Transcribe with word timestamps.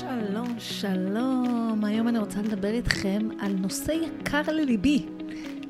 שלום, 0.00 0.54
שלום. 0.58 1.84
היום 1.84 2.08
אני 2.08 2.18
רוצה 2.18 2.42
לדבר 2.42 2.68
איתכם 2.68 3.28
על 3.40 3.52
נושא 3.52 3.92
יקר 3.92 4.42
לליבי, 4.52 5.06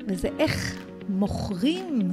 וזה 0.07 0.29
איך 0.39 0.83
מוכרים, 1.09 2.11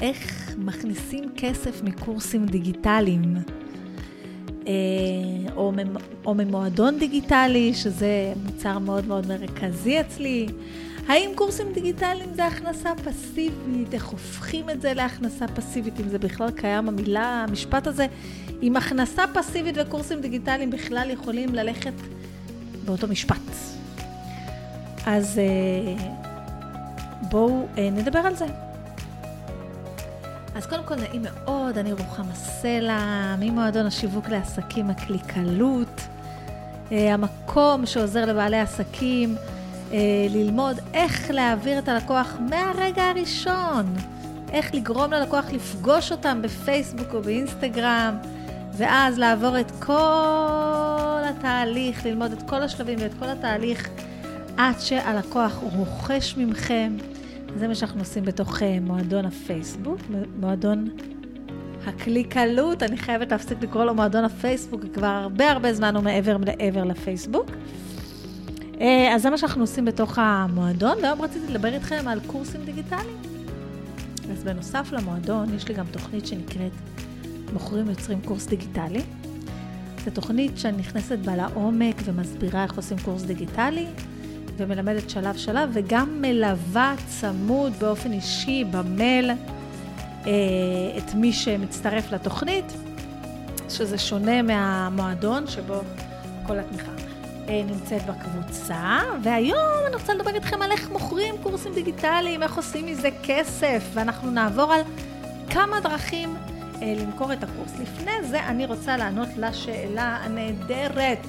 איך 0.00 0.54
מכניסים 0.58 1.24
כסף 1.36 1.82
מקורסים 1.82 2.46
דיגיטליים. 2.46 3.34
אה, 4.66 4.72
או, 5.56 5.72
או 6.26 6.34
ממועדון 6.34 6.98
דיגיטלי, 6.98 7.74
שזה 7.74 8.32
מוצר 8.44 8.78
מאוד 8.78 9.06
מאוד 9.06 9.26
מרכזי 9.26 10.00
אצלי. 10.00 10.46
האם 11.08 11.30
קורסים 11.34 11.72
דיגיטליים 11.72 12.34
זה 12.34 12.46
הכנסה 12.46 12.90
פסיבית? 13.04 13.94
איך 13.94 14.06
הופכים 14.06 14.70
את 14.70 14.80
זה 14.80 14.94
להכנסה 14.94 15.48
פסיבית? 15.48 16.00
אם 16.00 16.08
זה 16.08 16.18
בכלל 16.18 16.50
קיים 16.50 16.88
המילה, 16.88 17.44
המשפט 17.48 17.86
הזה, 17.86 18.06
אם 18.62 18.76
הכנסה 18.76 19.22
פסיבית 19.34 19.74
וקורסים 19.78 20.20
דיגיטליים 20.20 20.70
בכלל 20.70 21.10
יכולים 21.10 21.54
ללכת 21.54 21.92
באותו 22.84 23.08
משפט. 23.08 23.36
אז 25.06 25.38
אה, 25.38 26.06
בואו 27.30 27.66
אה, 27.78 27.90
נדבר 27.90 28.18
על 28.18 28.36
זה. 28.36 28.46
אז 30.54 30.66
קודם 30.66 30.82
כל 30.84 30.94
נעים 30.94 31.22
מאוד, 31.22 31.78
אני 31.78 31.92
רוחמה 31.92 32.34
סלע, 32.34 33.34
ממועדון 33.38 33.86
השיווק 33.86 34.28
לעסקים 34.28 34.90
הקליקלות, 34.90 36.00
אה, 36.92 37.14
המקום 37.14 37.86
שעוזר 37.86 38.24
לבעלי 38.24 38.60
עסקים 38.60 39.36
ללמוד 40.30 40.76
איך 40.94 41.30
להעביר 41.30 41.78
את 41.78 41.88
הלקוח 41.88 42.36
מהרגע 42.50 43.02
הראשון, 43.02 43.94
איך 44.52 44.74
לגרום 44.74 45.12
ללקוח 45.12 45.44
לפגוש 45.52 46.12
אותם 46.12 46.42
בפייסבוק 46.42 47.14
או 47.14 47.22
באינסטגרם, 47.22 48.16
ואז 48.76 49.18
לעבור 49.18 49.60
את 49.60 49.70
כל 49.70 51.22
התהליך, 51.24 52.06
ללמוד 52.06 52.32
את 52.32 52.42
כל 52.48 52.62
השלבים 52.62 52.98
ואת 53.00 53.14
כל 53.18 53.28
התהליך 53.28 53.88
עד 54.56 54.80
שהלקוח 54.80 55.62
רוכש 55.76 56.36
ממכם. 56.36 56.96
זה 57.56 57.68
מה 57.68 57.74
שאנחנו 57.74 58.00
עושים 58.00 58.24
בתוך 58.24 58.62
אה, 58.62 58.78
מועדון 58.80 59.24
הפייסבוק, 59.24 59.98
מועדון 60.40 60.88
הקליקלות, 61.86 62.82
אני 62.82 62.96
חייבת 62.96 63.32
להפסיק 63.32 63.58
לקרוא 63.62 63.84
לו 63.84 63.94
מועדון 63.94 64.24
הפייסבוק, 64.24 64.80
כבר 64.94 65.06
הרבה 65.06 65.50
הרבה 65.50 65.72
זמן 65.72 65.96
הוא 65.96 66.04
מעבר 66.04 66.36
לעבר 66.46 66.84
לפייסבוק. 66.84 67.50
אה, 68.80 69.14
אז 69.14 69.22
זה 69.22 69.30
מה 69.30 69.38
שאנחנו 69.38 69.60
עושים 69.62 69.84
בתוך 69.84 70.18
המועדון, 70.18 70.98
והיום 71.02 71.22
רציתי 71.22 71.52
לדבר 71.52 71.74
איתכם 71.74 72.08
על 72.08 72.20
קורסים 72.26 72.64
דיגיטליים. 72.64 73.16
אז 74.32 74.44
בנוסף 74.44 74.92
למועדון, 74.92 75.54
יש 75.54 75.68
לי 75.68 75.74
גם 75.74 75.86
תוכנית 75.90 76.26
שנקראת 76.26 76.72
מוכרים 77.52 77.90
יוצרים 77.90 78.20
קורס 78.20 78.46
דיגיטלי. 78.46 79.02
זו 80.04 80.10
תוכנית 80.10 80.58
שאני 80.58 80.76
נכנסת 80.76 81.18
בה 81.18 81.36
לעומק 81.36 81.96
ומסבירה 82.04 82.62
איך 82.62 82.76
עושים 82.76 82.98
קורס 82.98 83.22
דיגיטלי, 83.22 83.86
ומלמדת 84.56 85.10
שלב 85.10 85.36
שלב, 85.36 85.70
וגם 85.72 86.22
מלווה 86.22 86.94
צמוד 87.06 87.72
באופן 87.78 88.12
אישי 88.12 88.64
במייל 88.70 89.30
אה, 89.30 90.32
את 90.98 91.14
מי 91.14 91.32
שמצטרף 91.32 92.12
לתוכנית, 92.12 92.72
שזה 93.68 93.98
שונה 93.98 94.42
מהמועדון 94.42 95.46
שבו 95.46 95.80
כל 96.46 96.58
התמיכה 96.58 97.03
נמצאת 97.48 98.02
בקבוצה. 98.06 99.00
והיום 99.22 99.58
אני 99.86 99.96
רוצה 99.96 100.14
לדבר 100.14 100.34
איתכם 100.34 100.62
על 100.62 100.70
איך 100.72 100.90
מוכרים 100.90 101.34
קורסים 101.42 101.74
דיגיטליים, 101.74 102.42
איך 102.42 102.56
עושים 102.56 102.86
מזה 102.86 103.08
כסף, 103.22 103.84
ואנחנו 103.92 104.30
נעבור 104.30 104.72
על 104.72 104.80
כמה 105.50 105.80
דרכים 105.80 106.36
אה, 106.82 106.94
למכור 106.96 107.32
את 107.32 107.42
הקורס. 107.42 107.72
לפני 107.80 108.28
זה 108.28 108.46
אני 108.46 108.66
רוצה 108.66 108.96
לענות 108.96 109.28
לשאלה 109.36 110.16
הנהדרת, 110.16 111.26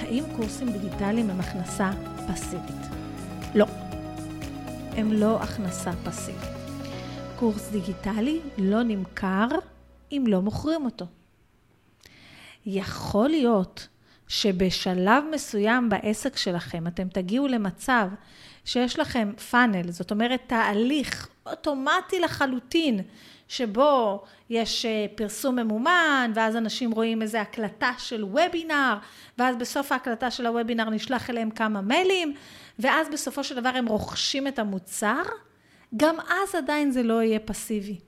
האם 0.00 0.24
קורסים 0.36 0.72
דיגיטליים 0.72 1.30
הם 1.30 1.40
הכנסה 1.40 1.90
פסיבית? 2.32 2.86
לא, 3.54 3.66
הם 4.96 5.12
לא 5.12 5.42
הכנסה 5.42 5.90
פסיבית. 6.04 6.58
קורס 7.36 7.70
דיגיטלי 7.70 8.40
לא 8.58 8.82
נמכר 8.82 9.48
אם 10.12 10.24
לא 10.28 10.40
מוכרים 10.42 10.84
אותו. 10.84 11.06
יכול 12.66 13.28
להיות 13.28 13.88
שבשלב 14.28 15.24
מסוים 15.32 15.88
בעסק 15.88 16.36
שלכם 16.36 16.86
אתם 16.86 17.08
תגיעו 17.08 17.48
למצב 17.48 18.08
שיש 18.64 18.98
לכם 18.98 19.32
פאנל, 19.50 19.90
זאת 19.90 20.10
אומרת 20.10 20.40
תהליך 20.46 21.28
אוטומטי 21.46 22.20
לחלוטין 22.20 23.00
שבו 23.48 24.24
יש 24.50 24.84
אה, 24.84 25.06
פרסום 25.14 25.56
ממומן, 25.56 26.32
ואז 26.34 26.56
אנשים 26.56 26.90
רואים 26.90 27.22
איזו 27.22 27.38
הקלטה 27.38 27.92
של 27.98 28.24
וובינר, 28.24 28.96
ואז 29.38 29.56
בסוף 29.56 29.92
ההקלטה 29.92 30.30
של 30.30 30.46
הוובינר 30.46 30.90
נשלח 30.90 31.30
אליהם 31.30 31.50
כמה 31.50 31.80
מיילים, 31.80 32.34
ואז 32.78 33.08
בסופו 33.12 33.44
של 33.44 33.60
דבר 33.60 33.68
הם 33.68 33.86
רוכשים 33.86 34.46
את 34.46 34.58
המוצר, 34.58 35.22
גם 35.96 36.16
אז 36.20 36.54
עדיין 36.54 36.90
זה 36.90 37.02
לא 37.02 37.22
יהיה 37.22 37.38
פסיבי. 37.38 37.98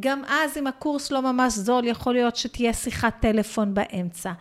גם 0.00 0.22
אז 0.28 0.56
אם 0.56 0.66
הקורס 0.66 1.10
לא 1.10 1.22
ממש 1.22 1.52
זול, 1.52 1.86
יכול 1.86 2.14
להיות 2.14 2.36
שתהיה 2.36 2.72
שיחת 2.72 3.14
טלפון 3.20 3.74
באמצע. 3.74 4.32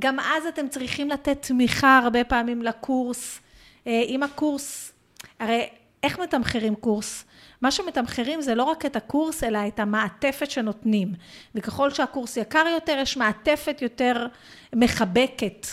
גם 0.00 0.20
אז 0.20 0.46
אתם 0.46 0.68
צריכים 0.68 1.10
לתת 1.10 1.46
תמיכה 1.46 1.98
הרבה 1.98 2.24
פעמים 2.24 2.62
לקורס. 2.62 3.40
אה, 3.86 4.02
אם 4.06 4.22
הקורס, 4.22 4.92
הרי 5.38 5.68
איך 6.02 6.18
מתמחרים 6.18 6.74
קורס? 6.74 7.24
מה 7.62 7.70
שמתמחרים 7.70 8.42
זה 8.42 8.54
לא 8.54 8.62
רק 8.62 8.86
את 8.86 8.96
הקורס, 8.96 9.44
אלא 9.44 9.58
את 9.68 9.80
המעטפת 9.80 10.50
שנותנים. 10.50 11.14
וככל 11.54 11.90
שהקורס 11.90 12.36
יקר 12.36 12.64
יותר, 12.74 12.98
יש 13.02 13.16
מעטפת 13.16 13.82
יותר 13.82 14.26
מחבקת, 14.74 15.66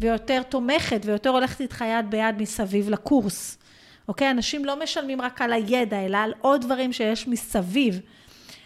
ויותר 0.00 0.42
תומכת, 0.42 1.00
ויותר 1.04 1.30
הולכת 1.30 1.60
איתך 1.60 1.84
יד 1.88 2.10
ביד 2.10 2.42
מסביב 2.42 2.90
לקורס. 2.90 3.58
אוקיי? 4.08 4.30
אנשים 4.30 4.64
לא 4.64 4.82
משלמים 4.82 5.20
רק 5.20 5.42
על 5.42 5.52
הידע, 5.52 6.00
אלא 6.06 6.18
על 6.18 6.32
עוד 6.40 6.60
דברים 6.60 6.92
שיש 6.92 7.28
מסביב. 7.28 8.00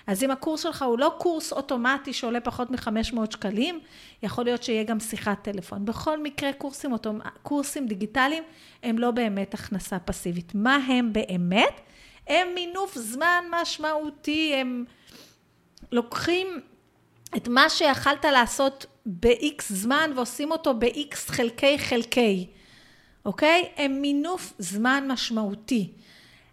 אז 0.06 0.25
אם 0.25 0.31
הקורס 0.31 0.62
שלך 0.62 0.82
הוא 0.82 0.98
לא 0.98 1.15
קורס 1.19 1.53
אוטומטי 1.53 2.12
שעולה 2.12 2.41
פחות 2.41 2.70
מ-500 2.70 3.16
שקלים, 3.31 3.81
יכול 4.22 4.44
להיות 4.44 4.62
שיהיה 4.62 4.84
גם 4.84 5.00
שיחת 5.00 5.42
טלפון. 5.42 5.84
בכל 5.84 6.22
מקרה, 6.22 6.53
קורסים, 6.53 6.92
אוטומ... 6.92 7.19
קורסים 7.42 7.87
דיגיטליים 7.87 8.43
הם 8.82 8.98
לא 8.98 9.10
באמת 9.10 9.54
הכנסה 9.54 9.98
פסיבית. 9.98 10.54
מה 10.54 10.76
הם 10.76 11.12
באמת? 11.12 11.81
הם 12.26 12.48
מינוף 12.54 12.94
זמן 12.98 13.44
משמעותי, 13.50 14.54
הם 14.54 14.84
לוקחים 15.93 16.60
את 17.37 17.48
מה 17.48 17.69
שיכלת 17.69 18.25
לעשות 18.25 18.87
ב-X 19.06 19.62
זמן 19.69 20.10
ועושים 20.16 20.50
אותו 20.50 20.75
ב-X 20.75 21.16
חלקי 21.16 21.78
חלקי, 21.78 22.47
אוקיי? 23.25 23.69
הם 23.76 24.00
מינוף 24.00 24.53
זמן 24.59 25.04
משמעותי. 25.09 25.93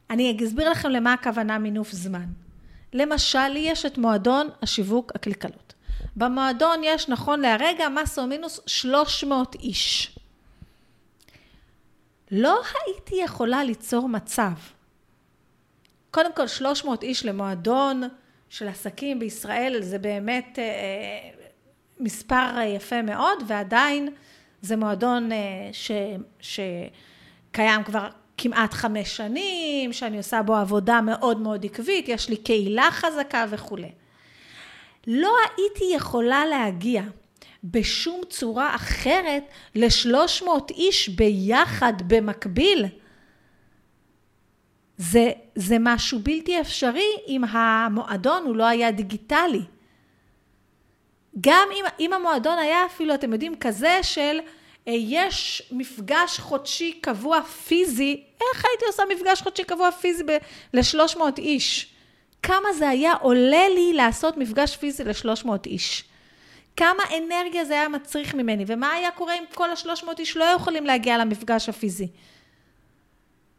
אני 0.09 0.37
אסביר 0.45 0.69
לכם 0.69 0.89
למה 0.89 1.13
הכוונה 1.13 1.57
מינוף 1.57 1.91
זמן. 1.91 2.25
למשל, 2.93 3.47
לי 3.47 3.59
יש 3.59 3.85
את 3.85 3.97
מועדון 3.97 4.49
השיווק 4.61 5.11
הקליקלות. 5.15 5.73
במועדון 6.15 6.81
יש 6.83 7.09
נכון 7.09 7.39
להרגע 7.39 7.89
מסו 7.89 8.27
מינוס 8.27 8.59
300 8.65 9.55
איש. 9.55 10.17
לא 12.31 12.61
הייתי 12.85 13.15
יכולה 13.15 13.63
ליצור 13.63 14.09
מצב 14.09 14.51
קודם 16.11 16.33
כל 16.33 16.47
300 16.47 17.03
איש 17.03 17.25
למועדון 17.25 18.03
של 18.49 18.67
עסקים 18.67 19.19
בישראל 19.19 19.81
זה 19.81 19.99
באמת 19.99 20.59
אה, 20.59 21.29
מספר 21.99 22.61
יפה 22.75 23.01
מאוד 23.01 23.43
ועדיין 23.47 24.09
זה 24.61 24.77
מועדון 24.77 25.31
אה, 25.31 25.69
ש, 25.71 25.91
שקיים 26.39 27.83
כבר 27.83 28.09
כמעט 28.41 28.73
חמש 28.73 29.17
שנים, 29.17 29.93
שאני 29.93 30.17
עושה 30.17 30.41
בו 30.41 30.55
עבודה 30.55 31.01
מאוד 31.01 31.39
מאוד 31.39 31.65
עקבית, 31.65 32.09
יש 32.09 32.29
לי 32.29 32.37
קהילה 32.37 32.89
חזקה 32.91 33.45
וכולי. 33.49 33.91
לא 35.07 35.33
הייתי 35.57 35.83
יכולה 35.95 36.45
להגיע 36.45 37.03
בשום 37.63 38.21
צורה 38.29 38.75
אחרת 38.75 39.43
ל-300 39.75 40.49
איש 40.69 41.09
ביחד 41.09 41.93
במקביל 42.07 42.85
זה, 44.97 45.31
זה 45.55 45.77
משהו 45.79 46.19
בלתי 46.19 46.61
אפשרי 46.61 47.11
אם 47.27 47.43
המועדון 47.43 48.43
הוא 48.45 48.55
לא 48.55 48.65
היה 48.65 48.91
דיגיטלי. 48.91 49.63
גם 51.41 51.67
אם, 51.71 51.85
אם 51.99 52.13
המועדון 52.13 52.57
היה 52.57 52.85
אפילו, 52.85 53.13
אתם 53.13 53.33
יודעים, 53.33 53.55
כזה 53.55 53.99
של 54.01 54.39
יש 54.87 55.63
מפגש 55.71 56.39
חודשי 56.39 56.91
קבוע 57.01 57.41
פיזי, 57.41 58.23
איך 58.41 58.65
הייתי 58.65 58.85
עושה 58.85 59.03
מפגש 59.15 59.41
חודשי 59.41 59.63
קבוע 59.63 59.91
פיזי 59.91 60.23
ל-300 60.73 61.21
איש? 61.37 61.93
כמה 62.43 62.73
זה 62.73 62.89
היה 62.89 63.13
עולה 63.13 63.69
לי 63.75 63.93
לעשות 63.93 64.37
מפגש 64.37 64.75
פיזי 64.75 65.03
ל-300 65.03 65.49
איש? 65.65 66.03
כמה 66.75 67.03
אנרגיה 67.17 67.65
זה 67.65 67.73
היה 67.73 67.89
מצריך 67.89 68.35
ממני, 68.35 68.63
ומה 68.67 68.91
היה 68.91 69.11
קורה 69.11 69.37
אם 69.37 69.43
כל 69.53 69.69
ה-300 69.69 70.07
איש 70.19 70.37
לא 70.37 70.43
יכולים 70.43 70.85
להגיע 70.85 71.17
למפגש 71.17 71.69
הפיזי? 71.69 72.07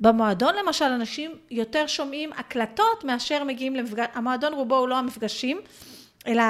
במועדון 0.00 0.54
למשל 0.54 0.84
אנשים 0.84 1.30
יותר 1.50 1.86
שומעים 1.86 2.32
הקלטות 2.32 3.04
מאשר 3.04 3.44
מגיעים 3.44 3.76
למפגש, 3.76 4.06
המועדון 4.14 4.54
רובו 4.54 4.76
הוא 4.76 4.88
לא 4.88 4.96
המפגשים, 4.96 5.60
אלא 6.26 6.42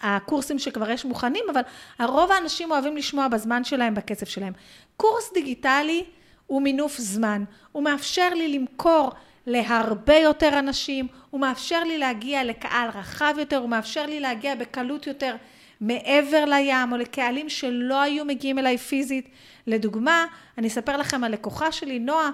הקורסים 0.00 0.58
שכבר 0.58 0.90
יש 0.90 1.04
מוכנים, 1.04 1.44
אבל 1.52 1.60
הרוב 1.98 2.32
האנשים 2.32 2.70
אוהבים 2.70 2.96
לשמוע 2.96 3.28
בזמן 3.28 3.64
שלהם, 3.64 3.94
בכסף 3.94 4.28
שלהם. 4.28 4.52
קורס 4.96 5.32
דיגיטלי 5.34 6.04
הוא 6.46 6.62
מינוף 6.62 6.98
זמן, 6.98 7.44
הוא 7.72 7.82
מאפשר 7.82 8.28
לי 8.34 8.58
למכור 8.58 9.10
להרבה 9.46 10.16
יותר 10.16 10.58
אנשים, 10.58 11.06
הוא 11.30 11.40
מאפשר 11.40 11.84
לי 11.84 11.98
להגיע 11.98 12.44
לקהל 12.44 12.90
רחב 12.90 13.34
יותר, 13.38 13.56
הוא 13.56 13.68
מאפשר 13.68 14.06
לי 14.06 14.20
להגיע 14.20 14.54
בקלות 14.54 15.06
יותר 15.06 15.36
מעבר 15.80 16.44
לים 16.44 16.92
או 16.92 16.96
לקהלים 16.96 17.48
שלא 17.48 18.00
היו 18.00 18.24
מגיעים 18.24 18.58
אליי 18.58 18.78
פיזית. 18.78 19.28
לדוגמה, 19.66 20.24
אני 20.58 20.68
אספר 20.68 20.96
לכם 20.96 21.24
על 21.24 21.32
לקוחה 21.32 21.72
שלי, 21.72 21.98
נועה, 21.98 22.30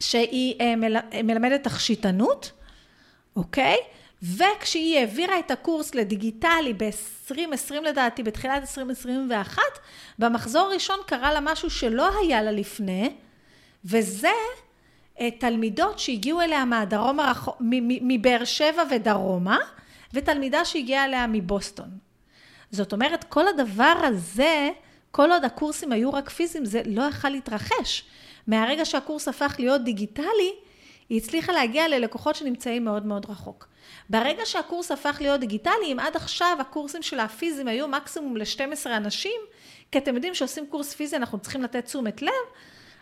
שהיא 0.00 0.54
אה, 0.60 0.74
מלמדת 1.22 1.62
תכשיטנות, 1.62 2.52
אוקיי? 3.36 3.76
וכשהיא 4.24 4.98
העבירה 4.98 5.38
את 5.38 5.50
הקורס 5.50 5.94
לדיגיטלי 5.94 6.72
ב-2020 6.76 7.74
לדעתי, 7.82 8.22
בתחילת 8.22 8.62
2021, 8.62 9.62
במחזור 10.18 10.66
הראשון 10.66 10.98
קרה 11.06 11.32
לה 11.32 11.40
משהו 11.42 11.70
שלא 11.70 12.18
היה 12.18 12.42
לה 12.42 12.52
לפני, 12.52 13.12
וזה 13.84 14.32
תלמידות 15.38 15.98
שהגיעו 15.98 16.40
אליה 16.40 16.64
מהדרום 16.64 17.20
הרחוק, 17.20 17.56
מבאר 17.80 18.44
שבע 18.44 18.82
ודרומה, 18.90 19.58
ותלמידה 20.12 20.64
שהגיעה 20.64 21.04
אליה 21.04 21.26
מבוסטון. 21.26 21.88
זאת 22.70 22.92
אומרת, 22.92 23.24
כל 23.24 23.48
הדבר 23.48 23.94
הזה, 24.02 24.70
כל 25.10 25.30
עוד 25.30 25.44
הקורסים 25.44 25.92
היו 25.92 26.12
רק 26.12 26.30
פיזיים, 26.30 26.64
זה 26.64 26.82
לא 26.86 27.02
יכל 27.02 27.28
להתרחש. 27.28 28.04
מהרגע 28.46 28.84
שהקורס 28.84 29.28
הפך 29.28 29.56
להיות 29.58 29.84
דיגיטלי, 29.84 30.52
היא 31.08 31.20
הצליחה 31.20 31.52
להגיע 31.52 31.88
ללקוחות 31.88 32.36
שנמצאים 32.36 32.84
מאוד 32.84 33.06
מאוד 33.06 33.26
רחוק. 33.30 33.68
ברגע 34.10 34.46
שהקורס 34.46 34.90
הפך 34.90 35.16
להיות 35.20 35.40
דיגיטלי, 35.40 35.92
אם 35.92 35.96
עד 36.00 36.16
עכשיו 36.16 36.56
הקורסים 36.60 37.02
של 37.02 37.20
הפיזיים 37.20 37.68
היו 37.68 37.88
מקסימום 37.88 38.36
ל-12 38.36 38.86
אנשים, 38.86 39.40
כי 39.92 39.98
אתם 39.98 40.14
יודעים 40.14 40.34
שעושים 40.34 40.66
קורס 40.66 40.94
פיזי 40.94 41.16
אנחנו 41.16 41.38
צריכים 41.38 41.62
לתת 41.62 41.84
תשומת 41.84 42.22
לב, 42.22 42.30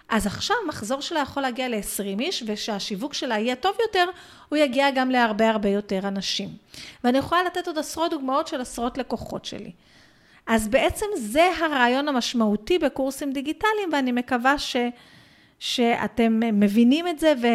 אז 0.09 0.27
עכשיו 0.27 0.57
מחזור 0.69 1.01
שלה 1.01 1.21
יכול 1.21 1.43
להגיע 1.43 1.69
ל-20 1.69 2.21
איש, 2.21 2.45
ושהשיווק 2.47 3.15
שלה 3.15 3.39
יהיה 3.39 3.57
טוב 3.57 3.77
יותר, 3.81 4.05
הוא 4.49 4.57
יגיע 4.57 4.91
גם 4.91 5.11
להרבה 5.11 5.51
הרבה 5.51 5.69
יותר 5.69 5.99
אנשים. 6.09 6.49
ואני 7.05 7.19
יכולה 7.19 7.43
לתת 7.45 7.67
עוד 7.67 7.79
עשרות 7.79 8.11
דוגמאות 8.11 8.49
של 8.49 8.61
עשרות 8.61 8.99
לקוחות 8.99 9.45
שלי. 9.45 9.73
אז 10.47 10.69
בעצם 10.69 11.07
זה 11.17 11.51
הרעיון 11.61 12.09
המשמעותי 12.09 12.79
בקורסים 12.79 13.33
דיגיטליים, 13.33 13.89
ואני 13.93 14.13
מקווה 14.13 14.59
ש, 14.59 14.77
שאתם 15.59 16.41
מבינים 16.53 17.09
את 17.09 17.19
זה 17.19 17.33
ו, 17.43 17.47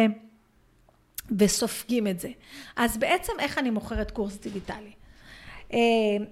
וסופגים 1.38 2.06
את 2.06 2.20
זה. 2.20 2.28
אז 2.76 2.96
בעצם 2.96 3.32
איך 3.38 3.58
אני 3.58 3.70
מוכרת 3.70 4.10
קורס 4.10 4.36
דיגיטלי? 4.36 4.92
אה, 5.72 5.78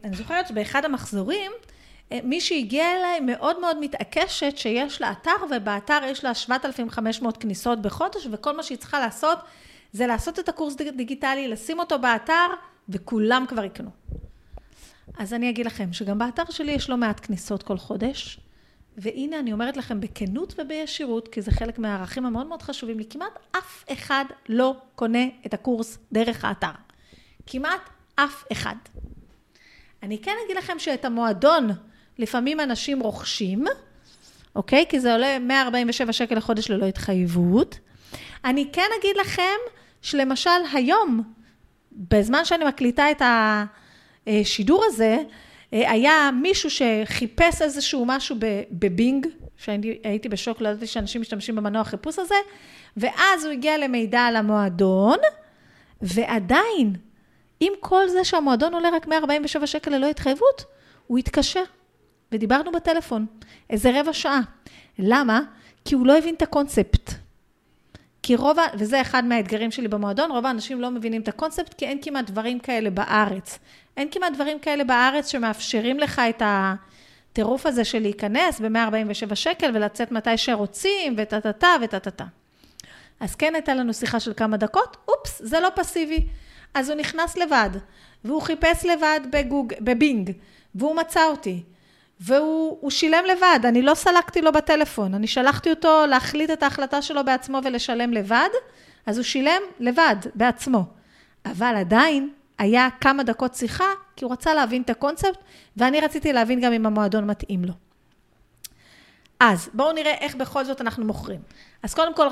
אני 0.05 0.17
זוכרת 0.17 0.49
שבאחד 0.49 0.85
המחזורים, 0.85 1.53
אה, 2.13 2.19
מי 2.25 2.41
שהגיעה 2.41 2.97
אליי 2.97 3.21
מאוד 3.21 3.61
מאוד 3.61 3.79
מתעקשת 3.81 4.57
שיש 4.57 5.01
לה 5.01 5.13
אתר 5.13 5.31
ובאתר 5.51 5.99
יש 6.07 6.25
לה 6.25 6.35
7,500 6.35 7.37
כניסות 7.37 7.83
בחודש 7.83 8.29
וכל 8.33 8.57
מה 8.57 8.63
שהיא 8.63 8.79
צריכה 8.79 9.01
לעשות 9.01 9.39
זה 9.93 10.07
לעשות 10.07 10.39
את 10.39 10.49
הקורס 10.49 10.77
דיגיטלי, 10.97 11.49
לשים 11.49 11.79
אותו 11.79 11.99
באתר 11.99 12.47
וכולם 12.89 13.45
כבר 13.49 13.65
יקנו. 13.65 13.91
אז 15.19 15.35
אני 15.35 15.51
אגיד 15.51 15.67
לכם 15.67 15.93
שגם 15.93 16.19
באתר 16.19 16.43
שלי 16.51 16.73
יש 16.73 16.91
לא 16.91 16.97
מעט 16.97 17.27
כניסות 17.27 17.63
כל 17.63 17.79
חודש 17.79 18.41
והנה 18.97 19.39
אני 19.39 19.53
אומרת 19.53 19.77
לכם 19.77 20.01
בכנות 20.01 20.55
ובישירות 20.59 21.29
כי 21.29 21.43
זה 21.43 21.51
חלק 21.51 21.79
מהערכים 21.79 22.27
המאוד 22.27 22.47
מאוד 22.47 22.63
חשובים 22.63 22.99
לי, 22.99 23.05
כמעט 23.11 23.39
אף 23.59 23.85
אחד 23.93 24.25
לא 24.49 24.77
קונה 24.95 25.25
את 25.47 25.55
הקורס 25.55 25.99
דרך 26.13 26.45
האתר. 26.45 26.71
כמעט 27.47 27.81
אף 28.15 28.45
אחד. 28.53 28.75
אני 30.03 30.19
כן 30.19 30.33
אגיד 30.45 30.57
לכם 30.57 30.79
שאת 30.79 31.05
המועדון 31.05 31.71
לפעמים 32.19 32.61
אנשים 32.61 33.01
רוכשים, 33.01 33.65
אוקיי? 34.57 34.85
כי 34.89 35.01
זה 35.01 35.13
עולה 35.13 35.39
147 35.39 36.13
שקל 36.13 36.35
לחודש 36.35 36.71
ללא 36.71 36.87
התחייבות. 36.87 37.79
אני 38.45 38.69
כן 38.73 38.89
אגיד 39.01 39.17
לכם 39.17 39.57
שלמשל 40.03 40.51
היום, 40.73 41.23
בזמן 41.93 42.45
שאני 42.45 42.65
מקליטה 42.65 43.11
את 43.11 43.23
השידור 44.27 44.85
הזה, 44.87 45.17
היה 45.79 46.31
מישהו 46.43 46.71
שחיפש 46.71 47.63
איזשהו 47.63 48.05
משהו 48.07 48.37
בבינג, 48.71 49.27
שהייתי 49.57 50.29
בשוק, 50.29 50.61
לא 50.61 50.69
ידעתי 50.69 50.87
שאנשים 50.87 51.21
משתמשים 51.21 51.57
במנוע 51.57 51.81
החיפוש 51.81 52.19
הזה, 52.19 52.35
ואז 52.97 53.45
הוא 53.45 53.53
הגיע 53.53 53.79
למידע 53.79 54.21
על 54.21 54.37
המועדון, 54.37 55.19
ועדיין, 56.03 56.97
עם 57.61 57.73
כל 57.81 58.09
זה 58.09 58.25
שהמועדון 58.25 58.75
עולה 58.75 58.89
רק 58.93 59.07
147 59.07 59.67
שקל 59.67 59.91
ללא 59.91 60.07
התחייבות, 60.07 60.65
הוא 61.07 61.19
התקשר. 61.19 61.63
ודיברנו 62.33 62.73
בטלפון 62.73 63.27
איזה 63.71 64.01
רבע 64.01 64.13
שעה. 64.13 64.41
למה? 64.99 65.41
כי 65.85 65.95
הוא 65.95 66.07
לא 66.07 66.19
הבין 66.19 66.35
את 66.35 66.43
הקונספט. 66.43 67.11
כי 68.23 68.37
רוב, 68.37 68.57
וזה 68.79 69.01
אחד 69.01 69.25
מהאתגרים 69.25 69.71
שלי 69.71 69.89
במועדון, 69.89 70.31
רוב 70.31 70.47
האנשים 70.47 70.81
לא 70.81 70.91
מבינים 70.91 71.23
את 71.23 71.29
הקונספט, 71.29 71.75
כי 71.75 71.87
אין 71.87 71.99
כמעט 72.03 72.31
דברים 72.31 72.59
כאלה 72.59 72.91
בארץ. 72.91 73.59
אין 73.97 74.09
כמעט 74.11 74.33
דברים 74.33 74.59
כאלה 74.59 74.85
בארץ 74.85 75.31
שמאפשרים 75.31 75.99
לך 75.99 76.19
את 76.29 76.43
הטירוף 76.45 77.67
הזה 77.67 77.85
של 77.85 77.99
להיכנס 77.99 78.61
ב-147 78.61 79.35
שקל 79.35 79.71
ולצאת 79.75 80.13
מתי 80.13 80.37
שרוצים, 80.37 81.15
וטה-טה-טה 81.17 81.77
וטה-טה-טה. 81.83 82.25
אז 83.21 83.35
כן 83.35 83.55
הייתה 83.55 83.75
לנו 83.75 83.95
שיחה 83.95 84.21
של 84.21 84.33
כמה 84.37 84.57
דקות, 84.57 84.97
אופס, 85.09 85.43
זה 85.45 85.61
לא 85.61 85.69
פסיבי. 85.75 86.27
אז 86.75 86.91
הוא 86.91 86.99
נכנס 86.99 87.37
לבד, 87.37 87.71
והוא 88.25 88.43
חיפש 88.43 88.85
לבד 88.85 89.21
בגוג, 89.33 89.73
בבינג, 89.81 90.33
והוא 90.75 90.97
מצא 90.97 91.27
אותי. 91.27 91.63
והוא 92.21 92.91
שילם 92.91 93.25
לבד, 93.33 93.61
אני 93.65 93.83
לא 93.83 93.95
סלקתי 93.95 94.43
לו 94.43 94.53
בטלפון, 94.53 95.15
אני 95.15 95.27
שלחתי 95.27 95.71
אותו 95.71 96.07
להחליט 96.09 96.51
את 96.51 96.63
ההחלטה 96.63 97.03
שלו 97.03 97.25
בעצמו 97.25 97.61
ולשלם 97.65 98.13
לבד, 98.13 98.49
אז 99.07 99.19
הוא 99.19 99.25
שילם 99.25 99.63
לבד, 99.81 100.17
בעצמו. 100.35 100.85
אבל 101.47 101.77
עדיין 101.77 102.31
היה 102.59 102.89
כמה 103.01 103.23
דקות 103.23 103.55
שיחה, 103.55 103.89
כי 104.17 104.25
הוא 104.25 104.33
רצה 104.33 104.55
להבין 104.55 104.83
את 104.83 104.91
הקונספט, 104.91 105.39
ואני 105.77 106.01
רציתי 106.01 106.33
להבין 106.33 106.61
גם 106.61 106.73
אם 106.73 106.87
המועדון 106.87 107.27
מתאים 107.27 107.65
לו. 107.65 107.73
אז 109.41 109.69
בואו 109.75 109.93
נראה 109.93 110.15
איך 110.15 110.35
בכל 110.35 110.65
זאת 110.65 110.81
אנחנו 110.81 111.05
מוכרים. 111.05 111.41
אז 111.83 111.95
קודם 111.95 112.15
כל, 112.15 112.27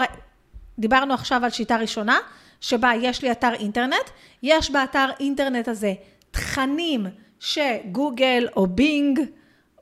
דיברנו 0.79 1.15
עכשיו 1.15 1.45
על 1.45 1.51
שיטה 1.51 1.77
ראשונה, 1.77 2.19
שבה 2.61 2.93
יש 3.01 3.23
לי 3.23 3.33
אתר 3.33 3.53
אינטרנט, 3.55 4.11
יש 4.43 4.71
באתר 4.71 5.07
אינטרנט 5.21 5.69
הזה 5.69 5.95
תכנים 6.31 7.07
שגוגל 7.41 8.49
או 8.57 8.67
בינג, 8.67 9.21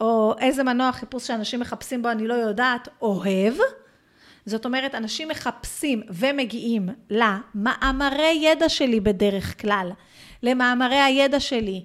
או 0.01 0.35
איזה 0.39 0.63
מנוע 0.63 0.93
חיפוש 0.93 1.27
שאנשים 1.27 1.61
מחפשים 1.61 2.03
בו, 2.03 2.11
אני 2.11 2.27
לא 2.27 2.35
יודעת, 2.35 2.89
אוהב. 3.03 3.55
זאת 4.47 4.65
אומרת, 4.65 4.95
אנשים 4.95 5.29
מחפשים 5.29 6.03
ומגיעים 6.09 6.89
למאמרי 7.11 8.39
ידע 8.43 8.69
שלי 8.69 9.01
בדרך 9.01 9.61
כלל, 9.61 9.91
למאמרי 10.43 11.01
הידע 11.01 11.41
שלי, 11.41 11.85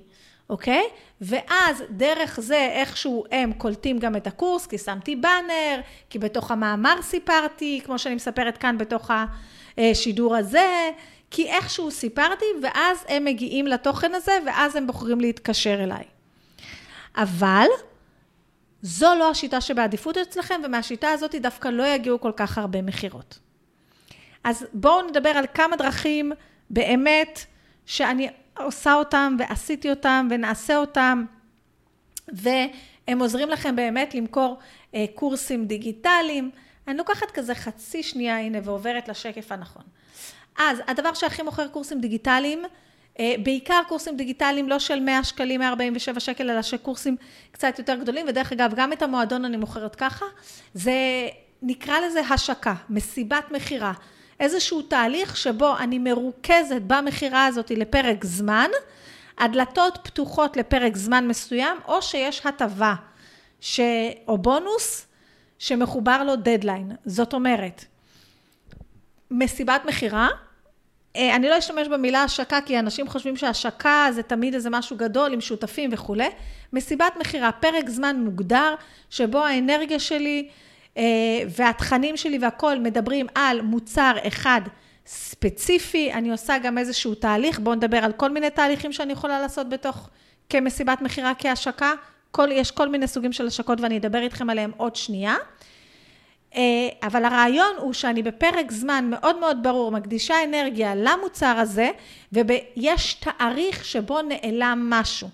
אוקיי? 0.49 0.83
ואז 1.21 1.83
דרך 1.89 2.39
זה 2.39 2.69
איכשהו 2.71 3.23
הם 3.31 3.53
קולטים 3.53 3.99
גם 3.99 4.15
את 4.15 4.27
הקורס, 4.27 4.65
כי 4.67 4.77
שמתי 4.77 5.15
באנר, 5.15 5.79
כי 6.09 6.19
בתוך 6.19 6.51
המאמר 6.51 7.01
סיפרתי, 7.01 7.81
כמו 7.85 7.99
שאני 7.99 8.15
מספרת 8.15 8.57
כאן 8.57 8.77
בתוך 8.77 9.11
השידור 9.77 10.35
הזה, 10.35 10.89
כי 11.31 11.49
איכשהו 11.49 11.91
סיפרתי, 11.91 12.45
ואז 12.61 13.05
הם 13.07 13.25
מגיעים 13.25 13.67
לתוכן 13.67 14.15
הזה, 14.15 14.39
ואז 14.45 14.75
הם 14.75 14.87
בוחרים 14.87 15.21
להתקשר 15.21 15.83
אליי. 15.83 16.03
אבל 17.15 17.67
זו 18.81 19.15
לא 19.19 19.29
השיטה 19.29 19.61
שבעדיפות 19.61 20.17
אצלכם, 20.17 20.61
ומהשיטה 20.63 21.09
הזאת 21.09 21.35
דווקא 21.35 21.67
לא 21.67 21.87
יגיעו 21.87 22.19
כל 22.19 22.31
כך 22.35 22.57
הרבה 22.57 22.81
מכירות. 22.81 23.39
אז 24.43 24.65
בואו 24.73 25.07
נדבר 25.07 25.29
על 25.29 25.45
כמה 25.53 25.75
דרכים 25.75 26.31
באמת 26.69 27.39
שאני 27.85 28.29
עושה 28.59 28.93
אותם 28.93 29.35
ועשיתי 29.39 29.89
אותם 29.89 30.27
ונעשה 30.31 30.77
אותם, 30.77 31.25
והם 32.27 33.19
עוזרים 33.19 33.49
לכם 33.49 33.75
באמת 33.75 34.15
למכור 34.15 34.57
אה, 34.95 35.05
קורסים 35.15 35.65
דיגיטליים. 35.65 36.51
אני 36.87 36.97
לוקחת 36.97 37.31
כזה 37.31 37.55
חצי 37.55 38.03
שנייה, 38.03 38.39
הנה, 38.39 38.57
ועוברת 38.63 39.07
לשקף 39.07 39.51
הנכון. 39.51 39.83
אז 40.57 40.77
הדבר 40.87 41.13
שהכי 41.13 41.41
מוכר 41.41 41.67
קורסים 41.67 42.01
דיגיטליים, 42.01 42.63
אה, 43.19 43.35
בעיקר 43.43 43.81
קורסים 43.87 44.17
דיגיטליים 44.17 44.69
לא 44.69 44.79
של 44.79 44.99
100 44.99 45.23
שקלים, 45.23 45.59
147 45.59 46.19
שקל, 46.19 46.49
אלא 46.49 46.61
שקורסים 46.61 47.15
קצת 47.51 47.79
יותר 47.79 47.95
גדולים, 47.95 48.25
ודרך 48.29 48.51
אגב, 48.51 48.73
גם 48.75 48.93
את 48.93 49.01
המועדון 49.01 49.45
אני 49.45 49.57
מוכרת 49.57 49.95
ככה, 49.95 50.25
זה 50.73 50.93
נקרא 51.61 51.99
לזה 51.99 52.19
השקה, 52.19 52.73
מסיבת 52.89 53.51
מכירה. 53.51 53.93
איזשהו 54.39 54.81
תהליך 54.81 55.37
שבו 55.37 55.77
אני 55.77 55.99
מרוכזת 55.99 56.81
במכירה 56.87 57.45
הזאת 57.45 57.71
לפרק 57.71 58.25
זמן, 58.25 58.69
הדלתות 59.37 59.99
פתוחות 60.03 60.57
לפרק 60.57 60.95
זמן 60.95 61.27
מסוים, 61.27 61.77
או 61.87 62.01
שיש 62.01 62.45
הטבה 62.45 62.95
ש... 63.61 63.79
או 64.27 64.37
בונוס 64.37 65.07
שמחובר 65.59 66.23
לו 66.23 66.35
דדליין. 66.35 66.91
זאת 67.05 67.33
אומרת, 67.33 67.85
מסיבת 69.31 69.85
מכירה, 69.85 70.29
אה, 71.15 71.35
אני 71.35 71.49
לא 71.49 71.57
אשתמש 71.57 71.87
במילה 71.87 72.23
השקה, 72.23 72.61
כי 72.61 72.79
אנשים 72.79 73.07
חושבים 73.07 73.37
שהשקה 73.37 74.07
זה 74.11 74.23
תמיד 74.23 74.53
איזה 74.53 74.69
משהו 74.69 74.97
גדול 74.97 75.33
עם 75.33 75.41
שותפים 75.41 75.89
וכולי. 75.93 76.29
מסיבת 76.73 77.13
מכירה, 77.19 77.51
פרק 77.51 77.89
זמן 77.89 78.15
מוגדר, 78.19 78.75
שבו 79.09 79.45
האנרגיה 79.45 79.99
שלי 79.99 80.49
והתכנים 81.49 82.17
שלי 82.17 82.37
והכול 82.37 82.79
מדברים 82.79 83.27
על 83.35 83.61
מוצר 83.61 84.11
אחד 84.27 84.61
ספציפי. 85.05 86.13
אני 86.13 86.31
עושה 86.31 86.57
גם 86.57 86.77
איזשהו 86.77 87.15
תהליך, 87.15 87.59
בואו 87.59 87.75
נדבר 87.75 87.97
על 87.97 88.11
כל 88.11 88.31
מיני 88.31 88.49
תהליכים 88.49 88.93
שאני 88.93 89.13
יכולה 89.13 89.39
לעשות 89.39 89.69
בתוך, 89.69 90.09
כמסיבת 90.49 91.01
מכירה, 91.01 91.31
כהשקה. 91.37 91.93
כל, 92.31 92.49
יש 92.51 92.71
כל 92.71 92.89
מיני 92.89 93.07
סוגים 93.07 93.33
של 93.33 93.47
השקות 93.47 93.81
ואני 93.81 93.97
אדבר 93.97 94.21
איתכם 94.21 94.49
עליהם 94.49 94.71
עוד 94.77 94.95
שנייה. 94.95 95.35
אה, 96.55 96.61
אבל 97.03 97.25
הרעיון 97.25 97.75
הוא 97.77 97.93
שאני 97.93 98.23
בפרק 98.23 98.71
זמן 98.71 99.09
מאוד 99.09 99.39
מאוד 99.39 99.57
ברור 99.63 99.91
מקדישה 99.91 100.35
אנרגיה 100.43 100.95
למוצר 100.95 101.57
הזה, 101.57 101.89
ויש 102.31 103.13
תאריך 103.13 103.85
שבו 103.85 104.21
נעלם 104.21 104.87
משהו. 104.89 105.29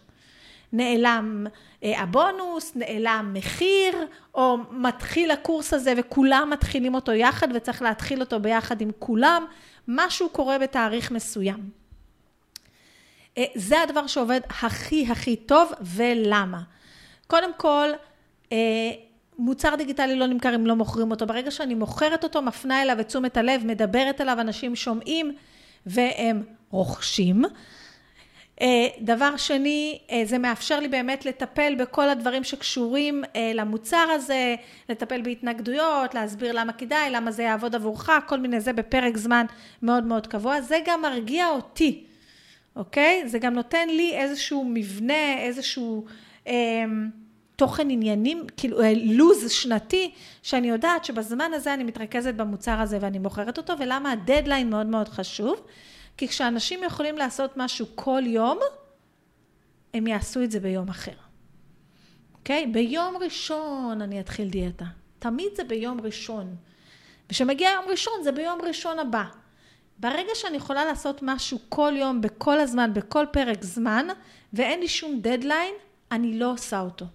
נעלם 0.73 1.45
אה, 1.47 1.51
הבונוס, 1.83 2.75
נעלם 2.75 3.31
מחיר, 3.33 3.95
או 4.35 4.57
מתחיל 4.71 5.31
הקורס 5.31 5.73
הזה 5.73 5.93
וכולם 5.97 6.49
מתחילים 6.53 6.95
אותו 6.95 7.11
יחד 7.11 7.47
וצריך 7.55 7.81
להתחיל 7.81 8.19
אותו 8.19 8.39
ביחד 8.39 8.81
עם 8.81 8.91
כולם, 8.99 9.45
משהו 9.87 10.29
קורה 10.29 10.59
בתאריך 10.59 11.11
מסוים. 11.11 11.69
אה, 13.37 13.43
זה 13.55 13.81
הדבר 13.81 14.07
שעובד 14.07 14.41
הכי 14.49 15.07
הכי 15.11 15.35
טוב 15.35 15.71
ולמה. 15.81 16.61
קודם 17.27 17.53
כל, 17.57 17.89
מוצר 19.37 19.75
דיגיטלי 19.75 20.15
לא 20.15 20.27
נמכר 20.27 20.55
אם 20.55 20.67
לא 20.67 20.75
מוכרים 20.75 21.11
אותו. 21.11 21.25
ברגע 21.25 21.51
שאני 21.51 21.75
מוכרת 21.75 22.23
אותו, 22.23 22.41
מפנה 22.41 22.81
אליו 22.81 22.99
את 22.99 23.07
תשומת 23.07 23.37
הלב, 23.37 23.65
מדברת 23.65 24.21
אליו, 24.21 24.37
אנשים 24.41 24.75
שומעים 24.75 25.35
והם 25.85 26.43
רוכשים. 26.71 27.43
אה, 28.61 28.87
דבר 29.01 29.37
שני, 29.37 29.99
אה, 30.11 30.21
זה 30.25 30.37
מאפשר 30.37 30.79
לי 30.79 30.87
באמת 30.87 31.25
לטפל 31.25 31.75
בכל 31.75 32.09
הדברים 32.09 32.43
שקשורים 32.43 33.23
אה, 33.35 33.51
למוצר 33.53 34.07
הזה, 34.15 34.55
לטפל 34.89 35.21
בהתנגדויות, 35.21 36.13
להסביר 36.13 36.51
למה 36.51 36.73
כדאי, 36.73 37.09
למה 37.09 37.31
זה 37.31 37.43
יעבוד 37.43 37.75
עבורך, 37.75 38.09
כל 38.27 38.39
מיני 38.39 38.61
זה 38.61 38.73
בפרק 38.73 39.17
זמן 39.17 39.45
מאוד 39.81 40.03
מאוד 40.03 40.27
קבוע. 40.27 40.61
זה 40.61 40.79
גם 40.85 41.01
מרגיע 41.01 41.47
אותי, 41.49 42.03
אוקיי? 42.75 43.23
זה 43.25 43.39
גם 43.39 43.53
נותן 43.53 43.89
לי 43.89 44.13
איזשהו 44.13 44.65
מבנה, 44.65 45.37
איזשהו... 45.39 46.05
אה, 46.47 46.53
תוכן 47.55 47.89
עניינים, 47.89 48.43
כאילו 48.57 48.77
לוז 49.05 49.51
שנתי, 49.51 50.11
שאני 50.43 50.69
יודעת 50.69 51.05
שבזמן 51.05 51.51
הזה 51.53 51.73
אני 51.73 51.83
מתרכזת 51.83 52.33
במוצר 52.33 52.79
הזה 52.79 52.97
ואני 53.01 53.19
מוכרת 53.19 53.57
אותו, 53.57 53.73
ולמה 53.79 54.11
הדדליין 54.11 54.69
מאוד 54.69 54.87
מאוד 54.87 55.09
חשוב? 55.09 55.61
כי 56.23 56.27
כשאנשים 56.27 56.83
יכולים 56.83 57.17
לעשות 57.17 57.57
משהו 57.57 57.85
כל 57.95 58.21
יום, 58.25 58.59
הם 59.93 60.07
יעשו 60.07 60.43
את 60.43 60.51
זה 60.51 60.59
ביום 60.59 60.89
אחר. 60.89 61.11
אוקיי? 62.33 62.63
Okay? 62.63 62.73
ביום 62.73 63.17
ראשון 63.17 64.01
אני 64.01 64.19
אתחיל 64.19 64.49
דיאטה. 64.49 64.85
תמיד 65.19 65.47
זה 65.55 65.63
ביום 65.63 66.01
ראשון. 66.01 66.55
וכשמגיע 67.27 67.69
יום 67.69 67.85
ראשון 67.89 68.13
זה 68.23 68.31
ביום 68.31 68.59
ראשון 68.61 68.99
הבא. 68.99 69.23
ברגע 69.99 70.29
שאני 70.35 70.57
יכולה 70.57 70.85
לעשות 70.85 71.19
משהו 71.21 71.59
כל 71.69 71.93
יום, 71.95 72.21
בכל 72.21 72.59
הזמן, 72.59 72.93
בכל 72.93 73.25
פרק 73.31 73.63
זמן, 73.63 74.07
ואין 74.53 74.79
לי 74.79 74.87
שום 74.87 75.19
דדליין, 75.21 75.75
אני 76.11 76.39
לא 76.39 76.51
עושה 76.51 76.79
אותו. 76.79 77.05